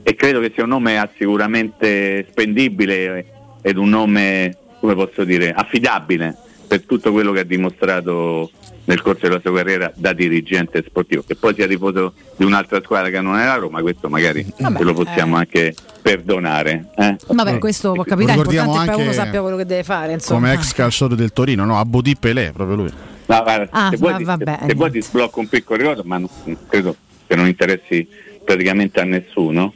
e 0.03 0.15
credo 0.15 0.39
che 0.39 0.51
sia 0.53 0.63
un 0.63 0.69
nome 0.69 1.09
sicuramente 1.17 2.25
spendibile 2.29 3.25
ed 3.62 3.77
un 3.77 3.89
nome, 3.89 4.55
come 4.79 4.95
posso 4.95 5.23
dire, 5.23 5.51
affidabile 5.53 6.35
per 6.67 6.83
tutto 6.83 7.12
quello 7.12 7.31
che 7.31 7.39
ha 7.41 7.43
dimostrato 7.43 8.49
nel 8.85 9.01
corso 9.01 9.27
della 9.27 9.39
sua 9.39 9.53
carriera 9.53 9.91
da 9.95 10.13
dirigente 10.13 10.83
sportivo, 10.88 11.23
che 11.25 11.35
poi 11.35 11.53
sia 11.53 11.67
tifoso 11.67 12.13
di 12.35 12.43
un'altra 12.43 12.81
squadra 12.83 13.09
che 13.09 13.21
non 13.21 13.38
è 13.38 13.45
la 13.45 13.55
Roma, 13.55 13.81
questo 13.81 14.09
magari 14.09 14.43
Vabbè, 14.57 14.77
ce 14.79 14.83
lo 14.83 14.93
possiamo 14.93 15.35
eh. 15.35 15.39
anche 15.39 15.75
perdonare. 16.01 16.85
eh. 16.95 17.15
Vabbè, 17.27 17.59
questo 17.59 17.91
può 17.91 18.03
capitare, 18.03 18.38
Ricordiamo 18.38 18.71
l'importante 18.71 18.91
è 18.91 18.95
che 18.95 19.01
uno 19.09 19.12
sappia 19.25 19.41
quello 19.41 19.57
che 19.57 19.65
deve 19.65 19.83
fare. 19.83 20.13
Insomma. 20.13 20.39
Come 20.39 20.53
ex 20.53 20.73
calciatore 20.73 21.15
del 21.15 21.31
Torino, 21.33 21.65
no? 21.65 21.77
Abodi 21.77 22.15
Pelé, 22.15 22.51
proprio 22.51 22.77
lui. 22.77 22.89
No, 23.27 23.43
guarda, 23.43 23.67
Ah, 23.71 23.89
se, 23.91 23.97
vuoi, 23.97 24.12
va- 24.13 24.17
ti- 24.17 24.23
vabbè, 24.23 24.57
se- 24.62 24.65
se 24.69 24.73
vuoi 24.73 24.91
ti 24.91 25.01
sblocco 25.03 25.39
un 25.39 25.47
piccolo 25.49 25.77
ricordo, 25.79 26.01
ma 26.05 26.17
non- 26.17 26.29
credo 26.67 26.95
che 27.27 27.35
non 27.35 27.45
interessi 27.47 28.07
praticamente 28.43 28.99
a 28.99 29.03
nessuno. 29.03 29.73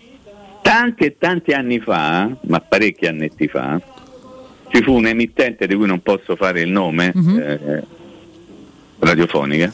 Tanti 0.63 1.04
e 1.04 1.17
tanti 1.19 1.52
anni 1.52 1.80
fa, 1.80 2.30
ma 2.47 2.60
parecchi 2.62 3.06
annetti 3.06 3.47
fa, 3.47 3.80
ci 4.69 4.82
fu 4.82 4.93
un 4.93 5.06
emittente 5.06 5.67
di 5.67 5.76
cui 5.76 5.86
non 5.86 6.02
posso 6.02 6.36
fare 6.36 6.62
il 6.62 6.69
nome, 6.71 7.12
Mhm. 7.13 7.38
eh, 7.39 7.84
radiofonica, 8.99 9.71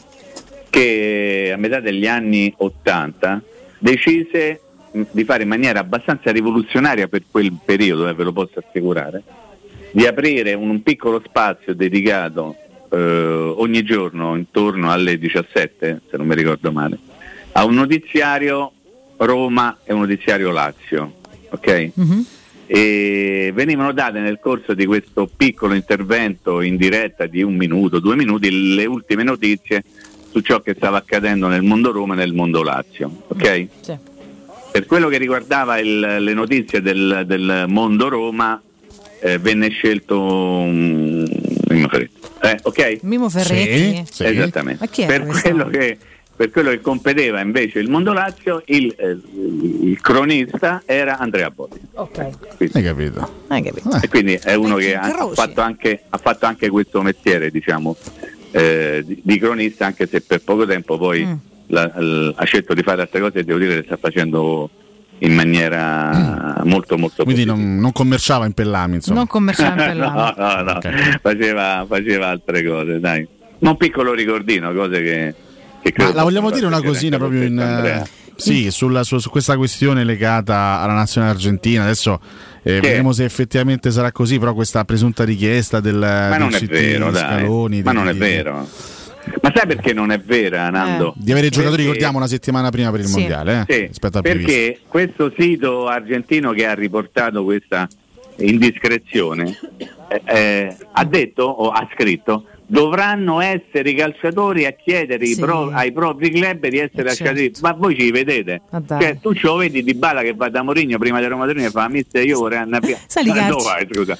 che 0.68 1.50
a 1.54 1.56
metà 1.56 1.80
degli 1.80 2.06
anni 2.06 2.52
80 2.56 3.40
decise 3.78 4.60
mh, 4.92 5.02
di 5.12 5.24
fare 5.24 5.44
in 5.44 5.48
maniera 5.48 5.78
abbastanza 5.80 6.32
rivoluzionaria 6.32 7.06
per 7.08 7.22
quel 7.30 7.56
periodo, 7.64 8.08
eh, 8.08 8.12
ve 8.14 8.24
lo 8.24 8.32
posso 8.32 8.58
assicurare, 8.58 9.22
di 9.92 10.04
aprire 10.06 10.52
un 10.54 10.82
piccolo 10.82 11.22
spazio 11.24 11.74
dedicato 11.74 12.56
eh, 12.92 12.96
ogni 12.98 13.84
giorno 13.84 14.36
intorno 14.36 14.90
alle 14.90 15.16
17, 15.18 16.00
se 16.10 16.16
non 16.16 16.26
mi 16.26 16.34
ricordo 16.34 16.72
male, 16.72 16.98
a 17.52 17.64
un 17.64 17.74
notiziario 17.74 18.72
Roma 19.24 19.78
e 19.84 19.92
un 19.92 20.00
notiziario 20.00 20.50
Lazio. 20.50 21.14
ok? 21.50 21.90
Mhm. 21.94 22.24
E 22.66 23.50
venivano 23.52 23.92
date 23.92 24.20
nel 24.20 24.38
corso 24.40 24.74
di 24.74 24.86
questo 24.86 25.28
piccolo 25.36 25.74
intervento 25.74 26.60
in 26.60 26.76
diretta 26.76 27.26
di 27.26 27.42
un 27.42 27.56
minuto, 27.56 27.98
due 27.98 28.14
minuti, 28.14 28.74
le 28.76 28.86
ultime 28.86 29.24
notizie 29.24 29.82
su 30.30 30.38
ciò 30.40 30.60
che 30.60 30.74
stava 30.76 30.98
accadendo 30.98 31.48
nel 31.48 31.62
mondo 31.62 31.90
Roma 31.90 32.14
e 32.14 32.18
nel 32.18 32.32
mondo 32.32 32.62
Lazio. 32.62 33.22
ok? 33.26 33.66
Sì. 33.80 33.96
Per 34.70 34.86
quello 34.86 35.08
che 35.08 35.18
riguardava 35.18 35.78
il- 35.80 35.98
le 36.20 36.32
notizie 36.32 36.80
del, 36.80 37.24
del 37.26 37.64
mondo 37.66 38.08
Roma, 38.08 38.62
eh, 39.20 39.38
venne 39.38 39.68
scelto 39.70 40.20
um, 40.22 41.26
Mimo 41.68 41.88
Ferretti. 41.88 42.18
Eh, 42.42 42.58
ok? 42.62 42.98
Mimo 43.02 43.28
Ferretti. 43.28 44.04
Sì. 44.08 44.24
Esattamente. 44.24 44.78
Ma 44.84 44.86
chi 44.90 45.02
era 45.02 45.12
per, 45.12 45.26
questo? 45.26 45.48
quello 45.50 45.66
che, 45.68 45.98
per 46.40 46.50
quello 46.50 46.70
che 46.70 46.80
competeva 46.80 47.42
invece 47.42 47.80
il 47.80 47.90
mondo 47.90 48.14
Lazio, 48.14 48.62
il, 48.68 48.94
eh, 48.96 49.10
il 49.10 50.00
cronista 50.00 50.80
era 50.86 51.18
Andrea 51.18 51.50
Botti. 51.50 51.78
Ok, 51.96 52.56
Quindi- 52.56 52.78
Hai 52.78 52.82
capito? 52.82 53.30
hai 53.48 53.62
capito. 53.62 53.98
e 54.00 54.08
quindi 54.08 54.40
è 54.42 54.54
uno 54.54 54.78
Eh, 54.78 54.84
che 54.84 54.94
ha, 54.96 55.28
fatto 55.34 55.60
anche, 55.60 56.04
ha 56.08 56.16
fatto 56.16 56.46
anche 56.46 56.70
questo 56.70 57.02
mestiere, 57.02 57.50
diciamo, 57.50 57.94
eh, 58.52 59.02
di, 59.06 59.20
di 59.22 59.38
cronista, 59.38 59.84
anche 59.84 60.06
se 60.06 60.22
per 60.22 60.40
poco 60.42 60.64
tempo 60.64 60.96
poi 60.96 61.26
Mm. 61.26 61.32
la- 61.66 61.92
l- 61.98 62.32
ha 62.34 62.44
scelto 62.44 62.72
di 62.72 62.82
fare 62.82 63.02
altre 63.02 63.20
cose 63.20 63.40
e 63.40 63.44
devo 63.44 63.58
dire 63.58 63.74
che 63.76 63.82
sta 63.84 63.98
facendo 63.98 64.70
in 65.18 65.34
maniera 65.34 66.62
molto 66.64 66.96
molto 66.96 67.22
Quindi 67.24 67.44
non, 67.44 67.76
non 67.76 67.92
commerciava 67.92 68.46
in 68.46 68.54
Pellami, 68.54 68.94
insomma. 68.94 69.18
Non 69.18 69.26
commerciale 69.26 69.74
per 69.92 69.94
no, 69.94 70.34
no, 70.38 70.62
no, 70.62 70.72
Ok. 70.72 71.20
faceva, 71.20 71.84
faceva 71.86 72.28
altre 72.28 72.64
cose, 72.64 72.98
dai. 72.98 73.28
Un 73.58 73.76
piccolo 73.76 74.14
ricordino, 74.14 74.72
cose 74.72 75.02
che, 75.02 75.34
Ma 75.34 75.49
la 76.12 76.22
vogliamo 76.22 76.50
dire 76.50 76.66
una 76.66 76.82
cosina 76.82 77.16
proprio 77.16 77.42
in... 77.42 77.58
eh, 77.58 78.04
Sì, 78.36 78.70
sulla- 78.70 79.04
su, 79.04 79.18
su 79.18 79.28
questa 79.30 79.56
questione 79.56 80.02
legata 80.04 80.80
alla 80.80 80.94
nazionale 80.94 81.32
argentina. 81.32 81.82
Adesso 81.82 82.20
eh, 82.62 82.80
vedremo 82.80 83.12
se 83.12 83.24
effettivamente 83.24 83.90
sarà 83.90 84.12
così, 84.12 84.38
però 84.38 84.54
questa 84.54 84.84
presunta 84.84 85.24
richiesta 85.24 85.80
del, 85.80 85.96
Ma 85.96 86.28
del 86.30 86.38
non 86.38 86.54
è 86.54 86.58
CT 86.58 86.66
vero, 86.68 87.10
dai. 87.10 87.22
Scaloni, 87.22 87.82
Ma 87.82 87.92
non 87.92 88.08
è 88.08 88.14
vero. 88.14 88.66
Ma 89.42 89.52
sai 89.54 89.66
perché 89.66 89.92
non 89.92 90.10
è 90.10 90.18
vera, 90.18 90.70
Nando? 90.70 91.12
Di 91.16 91.30
avere 91.32 91.48
i 91.48 91.50
giocatori, 91.50 91.82
Perché- 91.82 91.92
ricordiamo, 91.92 92.16
una 92.16 92.26
settimana 92.26 92.70
prima 92.70 92.90
per 92.90 93.00
il 93.00 93.06
Sì. 93.06 93.18
mondiale, 93.18 93.64
eh, 93.66 93.72
Sì, 93.74 93.86
rispetto 93.88 94.16
al 94.16 94.22
previsto. 94.22 94.50
perché 94.50 94.80
questo 94.88 95.32
sito 95.38 95.86
argentino 95.86 96.52
che 96.52 96.66
ha 96.66 96.72
riportato 96.74 97.44
questa 97.44 97.86
indiscrezione 98.36 99.56
eh, 100.08 100.22
eh, 100.24 100.76
ha 100.92 101.04
detto 101.04 101.42
o 101.42 101.68
ha 101.70 101.86
scritto 101.94 102.46
dovranno 102.70 103.40
essere 103.40 103.90
i 103.90 103.94
calciatori 103.94 104.64
a 104.64 104.70
chiedere 104.72 105.26
Sì. 105.26 105.40
pro- 105.40 105.70
ai 105.72 105.92
propri 105.92 106.30
club 106.30 106.68
di 106.68 106.78
essere 106.78 107.02
Eh, 107.02 107.04
lasciati 107.04 107.40
certo. 107.52 107.58
ma 107.62 107.72
voi 107.72 107.98
ci 107.98 108.10
vedete 108.12 108.60
dai. 108.70 109.00
cioè, 109.00 109.18
tu 109.20 109.34
ce 109.34 109.46
lo 109.46 109.56
vedi 109.56 109.82
di 109.82 109.94
Bala 109.94 110.22
che 110.22 110.34
va 110.34 110.48
da 110.48 110.62
Mourinho 110.62 110.96
prima 110.98 111.18
di 111.18 111.26
Roma 111.26 111.46
Torino 111.46 111.66
e 111.66 111.70
fa 111.70 111.88
mister 111.88 112.24
io 112.24 112.38
vorrei 112.38 112.58
andare 112.58 112.86
via 112.86 112.98
Sai 113.06 113.24
li 113.24 113.30
Ma 113.30 113.48
dove 113.48 113.62
vai, 113.64 113.86
scusa? 113.90 114.16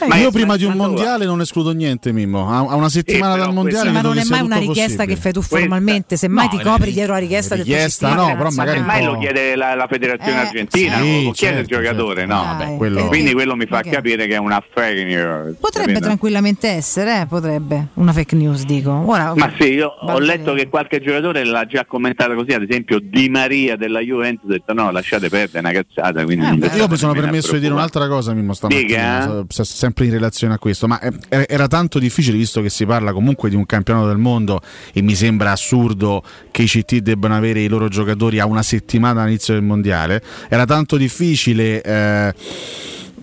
Eh, 0.00 0.06
Ma 0.06 0.16
Io 0.16 0.30
prima 0.30 0.56
di 0.56 0.64
un 0.64 0.74
mondiale 0.74 1.24
non 1.24 1.40
escludo 1.40 1.70
niente, 1.72 2.12
Mimmo. 2.12 2.50
A 2.50 2.74
una 2.74 2.88
settimana 2.90 3.32
Sì, 3.34 3.38
però 3.38 3.44
dal 3.46 3.54
mondiale 3.54 3.88
Sì, 3.88 3.94
ma 3.94 4.00
non 4.02 4.12
che 4.14 4.20
è 4.20 4.24
mai 4.28 4.40
una 4.42 4.56
richiesta 4.58 5.04
che 5.04 5.14
possibile. 5.14 5.20
fai 5.20 5.32
tu 5.32 5.40
formalmente, 5.42 6.16
semmai 6.16 6.48
No, 6.50 6.58
ti 6.58 6.62
copri 6.62 6.84
ri- 6.86 6.92
dietro 6.92 7.12
la 7.14 7.18
richiesta 7.20 7.54
del 7.54 7.64
tuo 7.64 7.72
richiesta, 7.72 8.06
sistema 8.08 8.28
no, 8.30 8.36
però 8.36 8.50
magari 8.50 8.78
un 8.80 8.84
Mai 8.84 9.04
po'- 9.04 9.12
lo 9.12 9.18
chiede 9.18 9.56
la, 9.56 9.74
la 9.74 9.86
federazione 9.88 10.36
Eh, 10.42 10.46
argentina, 10.46 10.96
sì, 11.00 11.24
lo 11.24 11.30
chiede 11.30 11.60
il 11.60 11.66
certo, 11.68 11.82
giocatore, 11.82 12.20
certo. 12.20 12.34
no? 12.34 12.42
Dai, 12.42 12.66
vabbè, 12.66 12.76
quello- 12.76 13.06
Quindi 13.06 13.32
quello 13.32 13.56
mi 13.56 13.66
fa 13.66 13.80
capire 13.82 14.26
che 14.26 14.34
è 14.34 14.38
una 14.38 14.62
fake 14.74 15.04
news. 15.04 15.56
Potrebbe 15.58 15.86
capito? 15.92 16.04
tranquillamente 16.06 16.68
essere, 16.68 17.20
eh, 17.22 17.26
potrebbe. 17.26 17.86
Una 17.94 18.12
fake 18.12 18.34
news, 18.34 18.64
dico. 18.64 18.90
Ora, 18.90 19.32
Ma 19.36 19.52
sì, 19.56 19.74
io 19.74 19.86
ho 19.86 20.18
letto 20.18 20.52
che 20.54 20.68
qualche 20.68 21.00
giocatore 21.00 21.44
l'ha 21.44 21.64
già 21.64 21.84
commentata 21.84 22.34
così, 22.34 22.52
ad 22.52 22.62
esempio 22.62 22.98
Di 23.00 23.28
Maria 23.28 23.76
della 23.76 24.00
Juventus 24.00 24.50
ha 24.50 24.52
detto 24.54 24.72
no, 24.72 24.90
lasciate 24.90 25.28
perdere, 25.28 25.58
è 25.58 25.60
una 25.60 25.70
cazzata. 25.70 26.24
Quindi 26.24 26.44
Eh, 26.44 26.48
non 26.48 26.58
beh. 26.58 26.70
Io 26.74 26.88
mi 26.88 26.96
sono 26.96 27.12
permesso 27.12 27.52
di 27.52 27.60
dire 27.60 27.72
un'altra 27.72 28.08
cosa, 28.08 28.32
Mimmo, 28.34 28.52
Dica, 28.66 29.22
stamattina, 29.22 29.44
se- 29.48 29.64
sempre 29.64 30.06
in 30.06 30.10
relazione 30.10 30.54
a 30.54 30.58
questo, 30.58 30.88
ma 30.88 31.00
eh, 31.00 31.46
era 31.48 31.68
tanto 31.68 32.00
difficile 32.00 32.36
visto 32.36 32.60
che 32.60 32.68
si 32.70 32.84
parla 32.84 33.12
comunque 33.12 33.48
di 33.48 33.54
un 33.54 33.64
campionato 33.64 34.08
del 34.08 34.18
mondo 34.18 34.60
e 34.92 35.00
mi 35.00 35.14
sembra 35.14 35.52
assurdo 35.52 36.22
che 36.50 36.62
i 36.62 36.66
CT 36.66 36.96
debbano 36.96 37.36
avere 37.36 37.60
i 37.60 37.68
loro 37.68 37.86
giocatori 37.88 38.40
a 38.40 38.46
una 38.46 38.62
settimana 38.62 39.20
dall'inizio 39.20 39.54
del 39.54 39.62
mondiale, 39.62 40.20
era 40.48 40.64
tanto 40.64 40.96
difficile 40.96 41.80
eh, 41.80 42.34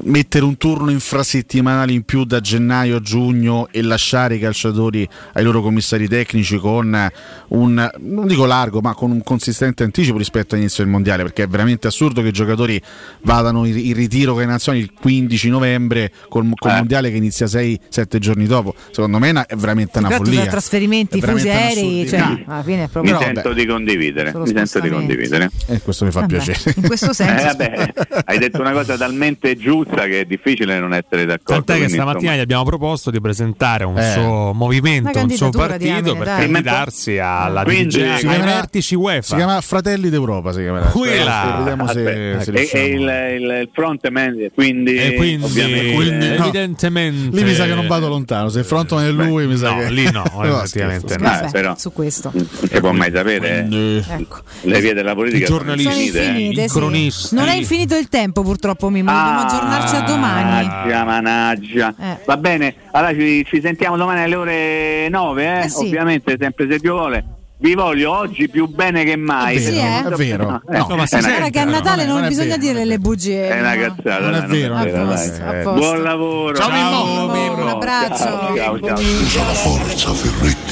mettere 0.03 0.43
un 0.45 0.57
turno 0.57 0.89
infrasettimanale 0.91 1.91
in 1.91 2.03
più 2.03 2.23
da 2.23 2.39
gennaio 2.39 2.97
a 2.97 2.99
giugno 3.01 3.67
e 3.71 3.81
lasciare 3.81 4.35
i 4.35 4.39
calciatori 4.39 5.07
ai 5.33 5.43
loro 5.43 5.61
commissari 5.61 6.07
tecnici 6.07 6.57
con 6.57 7.09
un 7.49 7.91
non 7.99 8.27
dico 8.27 8.45
largo 8.45 8.79
ma 8.81 8.93
con 8.93 9.11
un 9.11 9.23
consistente 9.23 9.83
anticipo 9.83 10.17
rispetto 10.17 10.55
all'inizio 10.55 10.83
del 10.83 10.91
mondiale 10.91 11.23
perché 11.23 11.43
è 11.43 11.47
veramente 11.47 11.87
assurdo 11.87 12.21
che 12.21 12.29
i 12.29 12.31
giocatori 12.31 12.81
vadano 13.21 13.65
in, 13.65 13.93
ritiro 13.93 14.33
con 14.33 14.41
le 14.41 14.47
nazioni 14.47 14.79
il 14.79 14.91
15 14.93 15.49
novembre 15.49 16.11
col, 16.29 16.47
col 16.55 16.71
Eh. 16.71 16.75
mondiale 16.75 17.11
che 17.11 17.17
inizia 17.17 17.45
6-7 17.45 18.17
giorni 18.19 18.45
dopo 18.47 18.73
secondo 18.91 19.19
me 19.19 19.29
è 19.47 19.55
veramente 19.55 19.99
una 19.99 20.07
Tratto 20.09 20.23
follia 20.25 20.45
trasferimenti, 20.47 21.19
È 21.19 21.21
fusi 21.27 21.49
aerei, 21.49 22.07
cioè, 22.07 22.19
alla 22.45 22.63
fine 22.63 22.77
è 22.77 22.81
Mi 22.83 22.87
proprio. 22.91 23.13
Però, 23.13 23.23
sento 23.25 23.41
vabbè. 23.49 23.61
di 23.61 23.65
condividere, 23.67 24.31
Solo 24.31 24.43
mi 24.45 24.53
sento 24.53 24.79
di 24.79 24.89
condividere. 24.89 25.49
e 25.67 25.81
questo 25.81 26.05
mi 26.05 26.11
fa 26.11 26.21
Vabbè, 26.21 26.33
piacere 26.43 26.73
In 26.77 26.83
questo 26.83 27.11
Eh, 27.11 27.13
senso. 27.13 27.43
vabbè, 27.45 27.93
hai 28.25 28.37
detto 28.39 28.59
una 28.61 28.71
cosa 28.71 28.97
talmente 28.97 29.55
giusta 29.57 29.90
che 29.95 30.21
è 30.21 30.25
difficile 30.25 30.79
non 30.79 30.93
essere 30.93 31.25
d'accordo. 31.25 31.63
Tant'è 31.63 31.83
che 31.83 31.89
stamattina 31.89 32.19
insomma, 32.19 32.35
gli 32.35 32.39
abbiamo 32.39 32.63
proposto 32.63 33.11
di 33.11 33.19
presentare 33.21 33.83
un 33.83 33.97
Eh. 33.97 34.11
suo 34.13 34.53
movimento, 34.53 35.17
un 35.19 35.29
suo 35.29 35.49
partito 35.49 36.15
per 36.15 36.25
dai. 36.25 36.39
candidarsi 36.49 37.17
alla 37.17 37.63
Quindi- 37.63 37.85
dirigenza, 37.87 38.17
Si 38.19 38.27
ai 38.27 38.39
vertici 38.41 38.95
UEFA. 38.95 39.21
si 39.21 39.35
chiama 39.35 39.61
Fratelli 39.61 40.09
d'Europa 40.09 40.51
si 40.53 40.61
chiamerà 40.61 40.85
Quella. 40.87 41.55
vediamo 41.59 41.87
se, 41.87 42.37
se 42.41 42.51
e, 42.51 42.69
e 42.71 42.85
il, 42.87 43.01
il, 43.41 43.57
il 43.61 43.69
frontman, 43.73 44.49
quindi, 44.53 44.95
e 44.95 45.13
quindi, 45.15 45.93
quindi 45.93 46.27
no. 46.27 46.33
evidentemente 46.45 47.35
Lì 47.35 47.43
mi 47.43 47.53
sa 47.53 47.65
che 47.65 47.73
non 47.75 47.87
vado 47.87 48.07
lontano. 48.07 48.49
Se 48.49 48.63
Frontman 48.63 49.05
è 49.05 49.09
lui, 49.11 49.45
mi 49.47 49.57
sa 49.57 49.71
no, 49.71 49.79
che. 49.79 49.89
lì 49.91 50.09
no, 50.11 50.23
No, 50.33 50.61
effettivamente 50.61 51.13
scherzo, 51.13 51.23
no. 51.23 51.29
Ah, 51.29 51.39
Vabbè, 51.41 51.51
però. 51.51 51.75
su 51.77 51.91
questo. 51.93 52.31
si 52.33 52.79
può 52.79 52.91
mai 52.91 53.11
sapere. 53.13 53.65
Quindi- 53.67 54.03
Ecco. 54.07 54.37
Le 54.61 54.79
vie 54.81 54.93
della 54.93 55.13
politica 55.13 55.43
I 55.43 55.47
sono 55.47 55.57
giornalisti. 55.59 55.91
Sono 56.11 56.23
infinite, 56.23 56.61
eh. 56.61 56.65
i 56.65 56.67
cronisti. 56.67 57.35
Non 57.35 57.47
è 57.47 57.55
infinito 57.55 57.95
il 57.97 58.07
tempo, 58.09 58.41
purtroppo, 58.43 58.89
Mimmo. 58.89 59.11
Dobbiamo 59.11 59.47
aggiornarci 59.81 59.95
a 59.95 60.01
domani. 60.01 60.43
Managgia, 60.43 61.03
managgia. 61.03 61.95
Eh. 61.99 62.17
Va 62.25 62.37
bene, 62.37 62.75
allora 62.91 63.13
ci, 63.13 63.45
ci 63.45 63.61
sentiamo 63.61 63.97
domani 63.97 64.21
alle 64.23 64.35
ore 64.35 65.09
9, 65.09 65.43
eh? 65.43 65.63
Eh 65.65 65.69
sì. 65.69 65.85
ovviamente 65.85 66.37
sempre 66.39 66.67
se 66.69 66.77
Dio 66.77 66.93
vuole. 66.93 67.25
Vi 67.61 67.75
voglio 67.75 68.17
oggi 68.17 68.49
più 68.49 68.65
bene 68.65 69.03
che 69.03 69.15
mai. 69.15 69.55
È 69.57 69.59
vero, 69.59 69.71
Sì, 69.71 69.77
eh? 69.77 70.13
è 70.13 70.15
vero. 70.35 70.45
No, 70.45 70.61
ma 70.95 71.05
Guarda 71.07 71.49
che 71.51 71.59
a. 71.59 71.63
Natale 71.65 72.05
non, 72.07 72.21
non 72.21 72.27
bisogna 72.27 72.57
vero, 72.57 72.59
dire 72.59 72.85
le 72.85 72.97
bugie. 72.97 73.49
È 73.49 73.59
una 73.59 73.75
cazzata. 73.75 74.19
Non 74.19 74.33
è 74.33 74.39
dai, 74.39 74.61
vero, 74.61 74.73
non 74.73 74.87
è 74.87 74.91
vero. 74.91 75.05
posto, 75.05 75.41
posto. 75.43 75.73
Buon 75.73 76.01
lavoro. 76.01 76.55
Ciao, 76.55 76.69
Mimmo. 76.71 77.61
Un 77.61 77.67
abbraccio. 77.67 78.15
Ciao, 78.15 78.55
ciao, 78.55 78.79
ciao. 78.79 79.45
La 79.45 79.53
forza, 79.53 80.11
Ferretti. 80.11 80.70